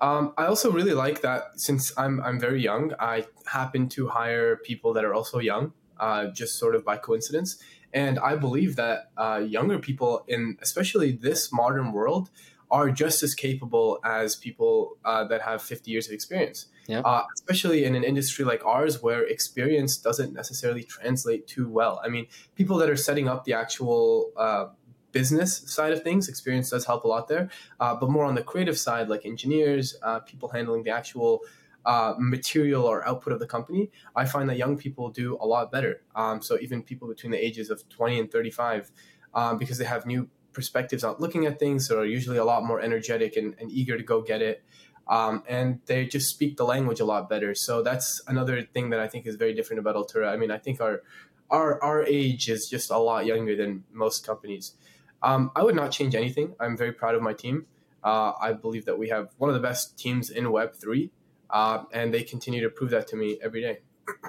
Um, 0.00 0.32
i 0.38 0.46
also 0.46 0.70
really 0.70 0.94
like 0.94 1.22
that 1.22 1.42
since 1.56 1.92
i'm, 1.98 2.20
I'm 2.20 2.38
very 2.38 2.62
young 2.62 2.92
i 3.00 3.26
happen 3.46 3.88
to 3.96 4.06
hire 4.06 4.54
people 4.58 4.92
that 4.92 5.04
are 5.04 5.12
also 5.12 5.40
young 5.40 5.72
uh, 5.98 6.26
just 6.28 6.56
sort 6.56 6.76
of 6.76 6.84
by 6.84 6.96
coincidence. 6.96 7.60
And 7.92 8.20
i 8.20 8.36
believe 8.36 8.76
that 8.76 9.10
uh, 9.16 9.42
younger 9.44 9.80
people 9.80 10.24
in 10.28 10.56
especially 10.62 11.10
this 11.10 11.52
modern 11.52 11.90
world 11.90 12.30
are 12.70 12.90
just 12.92 13.24
as 13.24 13.34
capable 13.34 13.98
as 14.04 14.36
people 14.36 14.98
uh, 15.04 15.24
that 15.24 15.42
have 15.42 15.62
50 15.62 15.90
years 15.90 16.06
of 16.06 16.12
experience 16.12 16.66
yeah. 16.88 17.00
Uh, 17.00 17.24
especially 17.34 17.84
in 17.84 17.94
an 17.94 18.02
industry 18.02 18.46
like 18.46 18.64
ours 18.64 19.02
where 19.02 19.22
experience 19.26 19.98
doesn't 19.98 20.32
necessarily 20.32 20.82
translate 20.82 21.46
too 21.46 21.68
well. 21.68 22.00
I 22.02 22.08
mean, 22.08 22.26
people 22.54 22.78
that 22.78 22.88
are 22.88 22.96
setting 22.96 23.28
up 23.28 23.44
the 23.44 23.52
actual 23.52 24.32
uh, 24.38 24.68
business 25.12 25.58
side 25.66 25.92
of 25.92 26.02
things, 26.02 26.30
experience 26.30 26.70
does 26.70 26.86
help 26.86 27.04
a 27.04 27.08
lot 27.08 27.28
there. 27.28 27.50
Uh, 27.78 27.94
but 27.94 28.08
more 28.08 28.24
on 28.24 28.34
the 28.34 28.42
creative 28.42 28.78
side, 28.78 29.10
like 29.10 29.26
engineers, 29.26 29.96
uh, 30.02 30.20
people 30.20 30.48
handling 30.48 30.82
the 30.82 30.90
actual 30.90 31.42
uh, 31.84 32.14
material 32.18 32.84
or 32.84 33.06
output 33.06 33.34
of 33.34 33.38
the 33.38 33.46
company, 33.46 33.90
I 34.16 34.24
find 34.24 34.48
that 34.48 34.56
young 34.56 34.78
people 34.78 35.10
do 35.10 35.36
a 35.42 35.46
lot 35.46 35.70
better. 35.70 36.02
Um, 36.14 36.40
so 36.40 36.58
even 36.58 36.82
people 36.82 37.06
between 37.06 37.32
the 37.32 37.44
ages 37.44 37.68
of 37.68 37.86
20 37.90 38.18
and 38.18 38.32
35, 38.32 38.90
um, 39.34 39.58
because 39.58 39.76
they 39.76 39.84
have 39.84 40.06
new 40.06 40.28
perspectives 40.54 41.04
on 41.04 41.16
looking 41.18 41.44
at 41.44 41.58
things, 41.58 41.90
are 41.90 42.06
usually 42.06 42.38
a 42.38 42.44
lot 42.44 42.64
more 42.64 42.80
energetic 42.80 43.36
and, 43.36 43.54
and 43.60 43.70
eager 43.70 43.98
to 43.98 44.02
go 44.02 44.22
get 44.22 44.40
it 44.40 44.64
um, 45.08 45.42
and 45.48 45.80
they 45.86 46.06
just 46.06 46.28
speak 46.28 46.56
the 46.56 46.64
language 46.64 47.00
a 47.00 47.04
lot 47.04 47.28
better. 47.28 47.54
So 47.54 47.82
that's 47.82 48.20
another 48.26 48.62
thing 48.62 48.90
that 48.90 49.00
I 49.00 49.08
think 49.08 49.26
is 49.26 49.36
very 49.36 49.54
different 49.54 49.80
about 49.80 49.96
Altura. 49.96 50.28
I 50.28 50.36
mean, 50.36 50.50
I 50.50 50.58
think 50.58 50.80
our 50.80 51.02
our 51.50 51.82
our 51.82 52.04
age 52.04 52.48
is 52.48 52.68
just 52.68 52.90
a 52.90 52.98
lot 52.98 53.26
younger 53.26 53.56
than 53.56 53.84
most 53.92 54.26
companies. 54.26 54.74
Um, 55.22 55.50
I 55.56 55.62
would 55.62 55.74
not 55.74 55.90
change 55.90 56.14
anything. 56.14 56.54
I'm 56.60 56.76
very 56.76 56.92
proud 56.92 57.14
of 57.14 57.22
my 57.22 57.32
team. 57.32 57.66
Uh, 58.04 58.32
I 58.40 58.52
believe 58.52 58.84
that 58.84 58.98
we 58.98 59.08
have 59.08 59.30
one 59.38 59.50
of 59.50 59.54
the 59.54 59.66
best 59.66 59.98
teams 59.98 60.30
in 60.30 60.52
Web 60.52 60.74
three, 60.74 61.10
uh, 61.50 61.84
and 61.92 62.12
they 62.12 62.22
continue 62.22 62.60
to 62.62 62.70
prove 62.70 62.90
that 62.90 63.08
to 63.08 63.16
me 63.16 63.38
every 63.42 63.62
day. 63.62 63.78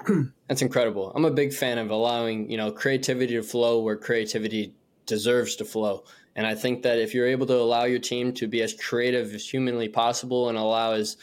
That's 0.48 0.62
incredible. 0.62 1.12
I'm 1.14 1.24
a 1.24 1.30
big 1.30 1.52
fan 1.52 1.78
of 1.78 1.90
allowing, 1.90 2.50
you 2.50 2.56
know, 2.56 2.70
creativity 2.72 3.34
to 3.34 3.42
flow 3.42 3.80
where 3.80 3.96
creativity 3.96 4.74
deserves 5.06 5.56
to 5.56 5.64
flow. 5.64 6.04
And 6.36 6.46
I 6.46 6.54
think 6.54 6.82
that 6.82 6.98
if 6.98 7.14
you're 7.14 7.26
able 7.26 7.46
to 7.46 7.56
allow 7.56 7.84
your 7.84 7.98
team 7.98 8.32
to 8.34 8.46
be 8.46 8.62
as 8.62 8.74
creative 8.74 9.34
as 9.34 9.48
humanly 9.48 9.88
possible 9.88 10.48
and 10.48 10.56
allow 10.56 10.92
as 10.92 11.16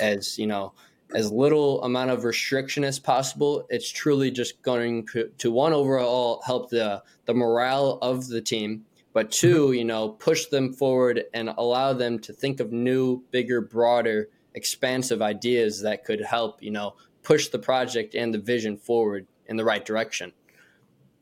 as, 0.00 0.38
you 0.38 0.46
know, 0.46 0.72
as 1.14 1.32
little 1.32 1.82
amount 1.82 2.10
of 2.10 2.24
restriction 2.24 2.84
as 2.84 2.98
possible, 2.98 3.66
it's 3.68 3.90
truly 3.90 4.30
just 4.30 4.62
going 4.62 5.06
to 5.38 5.50
one 5.50 5.72
overall 5.72 6.42
help 6.44 6.70
the 6.70 7.02
the 7.26 7.34
morale 7.34 7.98
of 8.02 8.28
the 8.28 8.40
team, 8.40 8.84
but 9.12 9.30
2 9.30 9.66
mm-hmm. 9.66 9.74
you 9.74 9.84
know, 9.84 10.10
push 10.10 10.46
them 10.46 10.72
forward 10.72 11.24
and 11.34 11.50
allow 11.56 11.92
them 11.92 12.18
to 12.20 12.32
think 12.32 12.60
of 12.60 12.72
new, 12.72 13.22
bigger, 13.30 13.60
broader, 13.60 14.28
expansive 14.54 15.22
ideas 15.22 15.82
that 15.82 16.04
could 16.04 16.20
help, 16.20 16.62
you 16.62 16.70
know, 16.70 16.94
push 17.22 17.48
the 17.48 17.58
project 17.58 18.14
and 18.14 18.32
the 18.32 18.38
vision 18.38 18.76
forward 18.76 19.26
in 19.46 19.56
the 19.56 19.64
right 19.64 19.84
direction. 19.84 20.32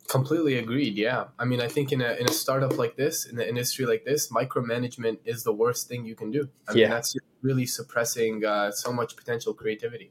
Completely 0.08 0.56
agreed. 0.56 0.96
Yeah, 0.96 1.26
I 1.38 1.44
mean, 1.44 1.60
I 1.60 1.68
think 1.68 1.92
in 1.92 2.00
a 2.00 2.12
in 2.14 2.26
a 2.26 2.32
startup 2.32 2.78
like 2.78 2.96
this, 2.96 3.26
in 3.26 3.36
the 3.36 3.46
industry 3.46 3.84
like 3.84 4.04
this, 4.06 4.28
micromanagement 4.32 5.18
is 5.26 5.44
the 5.44 5.52
worst 5.52 5.86
thing 5.86 6.06
you 6.06 6.14
can 6.14 6.30
do. 6.30 6.48
I 6.66 6.72
mean, 6.72 6.82
yeah. 6.82 6.88
that's 6.88 7.14
really 7.42 7.66
suppressing 7.66 8.42
uh, 8.42 8.70
so 8.70 8.90
much 8.90 9.16
potential 9.16 9.52
creativity. 9.52 10.10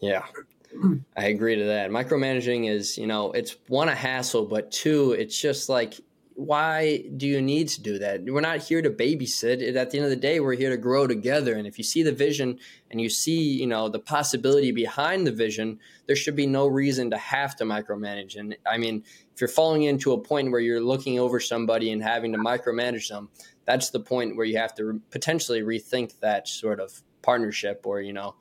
Yeah, 0.00 0.24
I 1.16 1.26
agree 1.26 1.54
to 1.54 1.64
that. 1.64 1.90
Micromanaging 1.90 2.68
is, 2.68 2.98
you 2.98 3.06
know, 3.06 3.30
it's 3.32 3.56
one 3.68 3.88
a 3.88 3.94
hassle, 3.94 4.46
but 4.46 4.72
two, 4.72 5.12
it's 5.12 5.38
just 5.38 5.68
like 5.68 6.00
why 6.34 7.04
do 7.16 7.26
you 7.26 7.40
need 7.42 7.68
to 7.68 7.82
do 7.82 7.98
that? 7.98 8.24
We're 8.24 8.40
not 8.40 8.58
here 8.58 8.82
to 8.82 8.90
babysit. 8.90 9.76
At 9.76 9.90
the 9.90 9.98
end 9.98 10.04
of 10.04 10.10
the 10.10 10.16
day, 10.16 10.40
we're 10.40 10.54
here 10.54 10.70
to 10.70 10.76
grow 10.76 11.06
together. 11.06 11.54
And 11.54 11.66
if 11.66 11.78
you 11.78 11.84
see 11.84 12.02
the 12.02 12.12
vision 12.12 12.58
and 12.90 13.00
you 13.00 13.08
see, 13.08 13.40
you 13.40 13.66
know, 13.66 13.88
the 13.88 13.98
possibility 13.98 14.72
behind 14.72 15.26
the 15.26 15.32
vision, 15.32 15.78
there 16.06 16.16
should 16.16 16.36
be 16.36 16.46
no 16.46 16.66
reason 16.66 17.10
to 17.10 17.18
have 17.18 17.56
to 17.56 17.64
micromanage. 17.64 18.36
And 18.36 18.56
I 18.66 18.78
mean, 18.78 19.04
if 19.34 19.40
you're 19.40 19.48
falling 19.48 19.82
into 19.84 20.12
a 20.12 20.18
point 20.18 20.50
where 20.50 20.60
you're 20.60 20.80
looking 20.80 21.18
over 21.18 21.40
somebody 21.40 21.92
and 21.92 22.02
having 22.02 22.32
to 22.32 22.38
micromanage 22.38 23.08
them, 23.08 23.28
that's 23.64 23.90
the 23.90 24.00
point 24.00 24.36
where 24.36 24.46
you 24.46 24.58
have 24.58 24.74
to 24.74 24.84
re- 24.84 25.00
potentially 25.10 25.62
rethink 25.62 26.18
that 26.20 26.48
sort 26.48 26.80
of 26.80 27.02
partnership 27.22 27.82
or, 27.84 28.00
you 28.00 28.12
know, 28.12 28.34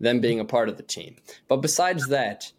them 0.00 0.20
being 0.20 0.40
a 0.40 0.44
part 0.44 0.68
of 0.68 0.76
the 0.76 0.82
team. 0.82 1.16
But 1.48 1.58
besides 1.58 2.08
that, 2.08 2.52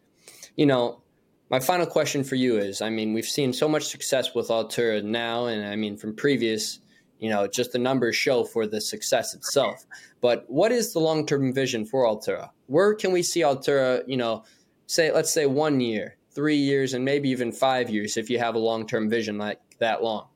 you 0.56 0.66
know, 0.66 1.02
my 1.50 1.60
final 1.60 1.86
question 1.86 2.24
for 2.24 2.36
you 2.36 2.58
is 2.58 2.82
I 2.82 2.90
mean, 2.90 3.14
we've 3.14 3.26
seen 3.26 3.54
so 3.54 3.68
much 3.68 3.86
success 3.86 4.36
with 4.36 4.50
Altura 4.50 5.04
now, 5.04 5.46
and 5.46 5.66
I 5.66 5.76
mean, 5.76 5.98
from 5.98 6.16
previous, 6.16 6.80
you 7.20 7.30
know, 7.30 7.48
just 7.48 7.72
the 7.72 7.80
numbers 7.80 8.16
show 8.16 8.44
for 8.44 8.68
the 8.68 8.82
success 8.82 9.34
itself. 9.34 9.86
But 10.22 10.46
what 10.48 10.72
is 10.72 10.94
the 10.94 11.00
long 11.00 11.26
term 11.26 11.54
vision 11.54 11.86
for 11.86 12.06
Altura? 12.06 12.50
Where 12.68 12.94
can 12.94 13.12
we 13.12 13.24
see 13.24 13.42
Altura, 13.42 14.04
you 14.08 14.18
know, 14.18 14.44
say, 14.88 15.12
let's 15.12 15.32
say 15.32 15.46
one 15.46 15.80
year, 15.80 16.18
three 16.32 16.58
years, 16.58 16.94
and 16.94 17.06
maybe 17.06 17.30
even 17.30 17.52
five 17.52 17.90
years 17.90 18.18
if 18.18 18.30
you 18.30 18.40
have 18.40 18.56
a 18.56 18.60
long 18.60 18.86
term 18.86 19.10
vision 19.10 19.38
like 19.38 19.62
that 19.80 20.04
long? 20.04 20.28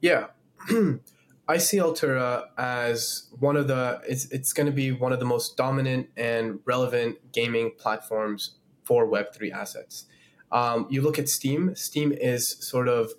Yeah. 0.00 0.26
I 1.46 1.58
see 1.58 1.76
Altura 1.76 2.44
as 2.56 3.28
one 3.38 3.56
of 3.56 3.68
the 3.68 4.00
it's 4.08 4.26
it's 4.30 4.52
going 4.54 4.66
to 4.66 4.72
be 4.72 4.92
one 4.92 5.12
of 5.12 5.20
the 5.20 5.26
most 5.26 5.58
dominant 5.58 6.08
and 6.16 6.60
relevant 6.64 7.32
gaming 7.32 7.72
platforms 7.78 8.56
for 8.84 9.06
Web3 9.06 9.52
assets. 9.52 10.06
Um, 10.52 10.86
you 10.88 11.02
look 11.02 11.18
at 11.18 11.28
Steam. 11.28 11.74
Steam 11.74 12.12
is 12.12 12.56
sort 12.60 12.88
of 12.88 13.12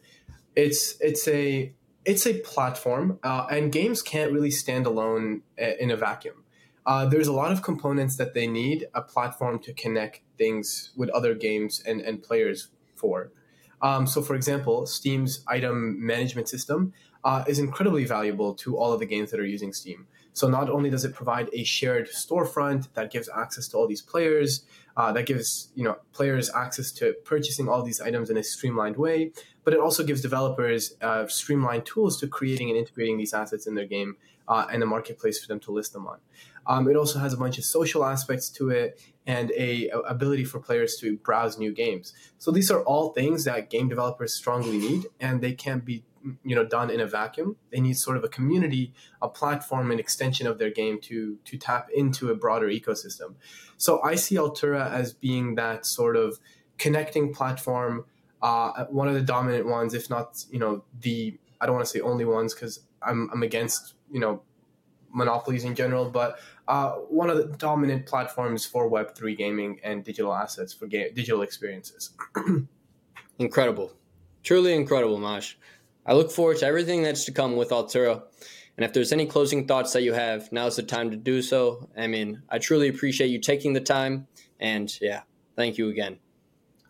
it's 0.56 0.96
it's 1.02 1.28
a 1.28 1.74
it's 2.06 2.26
a 2.28 2.40
platform, 2.42 3.20
uh, 3.24 3.48
and 3.50 3.72
games 3.72 4.02
can't 4.02 4.32
really 4.32 4.52
stand 4.52 4.86
alone 4.86 5.42
in 5.58 5.92
a 5.92 5.98
vacuum. 5.98 6.44
Uh, 6.86 7.06
there's 7.06 7.28
a 7.28 7.34
lot 7.34 7.52
of 7.52 7.64
components 7.64 8.16
that 8.18 8.34
they 8.36 8.46
need 8.46 8.88
a 8.94 9.02
platform 9.02 9.58
to 9.60 9.74
connect 9.74 10.22
things 10.38 10.92
with 10.96 11.10
other 11.10 11.34
games 11.34 11.82
and, 11.86 12.00
and 12.02 12.22
players 12.22 12.70
for. 12.96 13.32
Um, 13.82 14.06
so, 14.06 14.22
for 14.22 14.36
example, 14.36 14.86
Steam's 14.86 15.44
item 15.48 16.06
management 16.06 16.48
system 16.48 16.94
uh, 17.24 17.44
is 17.48 17.58
incredibly 17.58 18.06
valuable 18.06 18.54
to 18.54 18.78
all 18.78 18.94
of 18.94 19.00
the 19.00 19.06
games 19.06 19.32
that 19.32 19.40
are 19.40 19.46
using 19.46 19.74
Steam. 19.74 20.08
So, 20.36 20.50
not 20.50 20.70
only 20.70 20.90
does 20.90 21.06
it 21.06 21.16
provide 21.16 21.50
a 21.54 21.64
shared 21.64 22.10
storefront 22.10 22.90
that 22.94 23.10
gives 23.10 23.30
access 23.34 23.70
to 23.70 23.78
all 23.78 23.88
these 23.88 24.02
players, 24.02 24.66
uh, 24.98 25.14
that 25.14 25.26
gives 25.26 25.70
you 25.76 25.86
know 25.86 25.98
players 26.12 26.52
access 26.54 26.92
to 26.94 27.14
purchasing 27.24 27.70
all 27.70 27.84
these 27.84 28.02
items 28.02 28.30
in 28.30 28.36
a 28.36 28.44
streamlined 28.44 28.98
way, 28.98 29.32
but 29.64 29.74
it 29.74 29.80
also 29.80 30.04
gives 30.04 30.22
developers 30.22 30.96
uh, 31.02 31.26
streamlined 31.28 31.86
tools 31.86 32.20
to 32.20 32.28
creating 32.28 32.70
and 32.70 32.78
integrating 32.78 33.18
these 33.18 33.34
assets 33.34 33.66
in 33.66 33.76
their 33.76 33.86
game 33.86 34.18
uh, 34.50 34.68
and 34.70 34.84
a 34.84 34.86
marketplace 34.86 35.40
for 35.40 35.48
them 35.48 35.60
to 35.62 35.72
list 35.72 35.94
them 35.94 36.06
on. 36.06 36.20
Um, 36.68 36.90
it 36.90 36.98
also 36.98 37.20
has 37.20 37.32
a 37.32 37.38
bunch 37.38 37.58
of 37.58 37.64
social 37.64 38.04
aspects 38.04 38.50
to 38.50 38.70
it 38.72 39.02
and 39.26 39.52
a, 39.52 39.90
a, 39.90 40.00
ability 40.00 40.44
for 40.44 40.60
players 40.60 40.98
to 40.98 41.18
browse 41.18 41.58
new 41.58 41.72
games. 41.72 42.14
So 42.40 42.52
these 42.52 42.70
are 42.72 42.82
all 42.82 43.14
things 43.14 43.46
that 43.46 43.70
game 43.70 43.88
developers 43.88 44.34
strongly 44.34 44.78
need, 44.78 45.06
and 45.20 45.42
they 45.42 45.54
can't 45.54 45.86
be 45.86 46.04
you 46.44 46.56
know 46.56 46.66
done 46.66 46.90
in 46.90 47.00
a 47.00 47.08
vacuum. 47.08 47.56
They 47.72 47.80
need 47.80 47.98
sort 47.98 48.18
of 48.18 48.24
a 48.24 48.30
community, 48.30 48.94
a 49.22 49.30
platform, 49.30 49.92
an 49.92 50.00
extension 50.00 50.48
of 50.48 50.58
their 50.58 50.72
game 50.72 51.00
to 51.02 51.38
to 51.46 51.58
tap 51.58 51.90
into 51.94 52.30
a 52.30 52.36
broader 52.36 52.68
ecosystem. 52.68 53.36
So 53.78 54.02
I 54.02 54.16
see 54.16 54.36
Altura 54.36 54.92
as 54.92 55.14
being 55.14 55.56
that 55.56 55.86
sort 55.86 56.16
of 56.16 56.40
connecting 56.78 57.34
platform, 57.34 58.06
uh, 58.42 58.86
one 58.86 59.08
of 59.08 59.14
the 59.14 59.22
dominant 59.22 59.68
ones, 59.68 59.94
if 59.94 60.10
not 60.10 60.44
you 60.50 60.60
know 60.60 60.84
the 61.02 61.38
I 61.62 61.66
don't 61.66 61.76
want 61.76 61.86
to 61.86 61.92
say 61.92 62.02
only 62.02 62.26
ones 62.26 62.54
because 62.54 62.82
I'm 63.02 63.30
I'm 63.32 63.44
against 63.44 63.96
you 64.12 64.20
know 64.20 64.42
monopolies 65.12 65.64
in 65.64 65.76
general, 65.76 66.10
but 66.10 66.38
uh, 66.68 66.92
one 66.92 67.30
of 67.30 67.38
the 67.38 67.46
dominant 67.58 68.06
platforms 68.06 68.66
for 68.66 68.88
Web 68.88 69.16
three 69.16 69.36
gaming 69.36 69.80
and 69.84 70.04
digital 70.04 70.34
assets 70.34 70.74
for 70.74 70.88
ga- 70.88 71.12
digital 71.12 71.42
experiences. 71.42 72.12
incredible, 73.40 73.94
truly 74.44 74.74
incredible, 74.74 75.18
Mash. 75.18 75.58
I 76.06 76.14
look 76.14 76.32
forward 76.32 76.58
to 76.58 76.68
everything 76.68 77.02
that's 77.02 77.26
to 77.26 77.32
come 77.32 77.56
with 77.56 77.70
Altura. 77.70 78.22
And 78.78 78.86
if 78.86 78.94
there's 78.94 79.12
any 79.12 79.26
closing 79.26 79.68
thoughts 79.68 79.94
that 79.94 80.04
you 80.04 80.14
have, 80.14 80.52
now's 80.52 80.76
the 80.76 80.84
time 80.84 81.10
to 81.12 81.18
do 81.18 81.42
so. 81.42 81.90
I 81.98 82.08
mean, 82.08 82.44
I 82.50 82.60
truly 82.60 82.90
appreciate 82.90 83.28
you 83.28 83.40
taking 83.40 83.74
the 83.74 83.82
time. 83.82 84.28
And 84.60 84.92
yeah, 85.02 85.22
thank 85.56 85.78
you 85.78 85.90
again. 85.90 86.20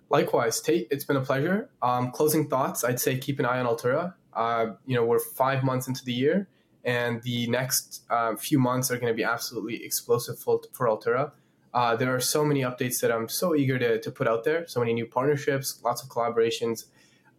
Likewise, 0.09 0.59
Tate, 0.59 0.87
it's 0.91 1.05
been 1.05 1.15
a 1.15 1.21
pleasure. 1.21 1.69
Um, 1.81 2.11
closing 2.11 2.49
thoughts, 2.49 2.83
I'd 2.83 2.99
say 2.99 3.17
keep 3.17 3.39
an 3.39 3.45
eye 3.45 3.59
on 3.59 3.65
Altura. 3.65 4.15
Uh, 4.33 4.73
you 4.85 4.95
know, 4.95 5.05
we're 5.05 5.19
five 5.19 5.63
months 5.63 5.87
into 5.87 6.03
the 6.03 6.13
year, 6.13 6.47
and 6.83 7.21
the 7.23 7.47
next 7.47 8.03
uh, 8.09 8.35
few 8.35 8.59
months 8.59 8.91
are 8.91 8.97
going 8.97 9.11
to 9.11 9.15
be 9.15 9.23
absolutely 9.23 9.83
explosive 9.83 10.37
for, 10.37 10.61
for 10.73 10.87
Altura. 10.87 11.31
Uh, 11.73 11.95
there 11.95 12.13
are 12.13 12.19
so 12.19 12.43
many 12.43 12.61
updates 12.61 12.99
that 13.01 13.11
I'm 13.11 13.29
so 13.29 13.55
eager 13.55 13.79
to, 13.79 13.99
to 13.99 14.11
put 14.11 14.27
out 14.27 14.43
there, 14.43 14.67
so 14.67 14.79
many 14.79 14.93
new 14.93 15.05
partnerships, 15.05 15.81
lots 15.83 16.03
of 16.03 16.09
collaborations 16.09 16.85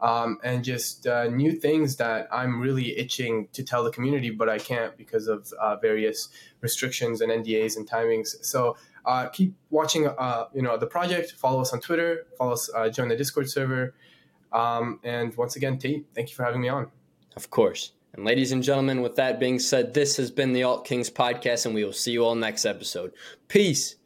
um, 0.01 0.39
and 0.45 0.65
just 0.65 1.07
uh, 1.07 1.29
new 1.29 1.53
things 1.53 1.97
that 1.97 2.29
I'm 2.31 2.61
really 2.61 2.97
itching 2.99 3.49
to 3.53 3.63
tell 3.63 3.83
the 3.83 3.91
community, 3.91 4.31
but 4.31 4.49
I 4.49 4.59
can't 4.59 4.97
because 4.97 5.27
of 5.29 5.53
uh, 5.61 5.77
various 5.77 6.29
restrictions 6.61 7.21
and 7.21 7.31
NDAs 7.33 7.77
and 7.77 7.89
timings. 7.89 8.45
So 8.45 8.77
uh, 9.05 9.29
keep 9.29 9.55
watching, 9.71 10.07
uh, 10.07 10.47
you 10.53 10.63
know, 10.63 10.77
the 10.77 10.87
project. 10.87 11.33
Follow 11.33 11.61
us 11.61 11.73
on 11.73 11.81
Twitter. 11.81 12.27
Follow 12.37 12.53
us. 12.53 12.69
Uh, 12.75 12.89
join 12.89 13.09
the 13.09 13.17
Discord 13.17 13.49
server. 13.49 13.95
Um, 14.53 15.01
and 15.05 15.35
once 15.37 15.57
again, 15.57 15.79
Tate, 15.79 16.07
thank 16.15 16.31
you 16.31 16.35
for 16.35 16.45
having 16.45 16.61
me 16.61 16.69
on. 16.69 16.91
Of 17.37 17.51
course. 17.51 17.93
And 18.15 18.25
ladies 18.25 18.53
and 18.53 18.63
gentlemen, 18.63 19.03
with 19.03 19.17
that 19.17 19.39
being 19.39 19.59
said, 19.59 19.93
this 19.93 20.17
has 20.17 20.31
been 20.31 20.53
the 20.53 20.63
Alt 20.63 20.87
Kings 20.87 21.11
podcast, 21.11 21.67
and 21.67 21.75
we 21.75 21.85
will 21.85 21.93
see 21.93 22.13
you 22.13 22.25
all 22.25 22.35
next 22.35 22.65
episode. 22.65 23.13
Peace. 23.49 23.97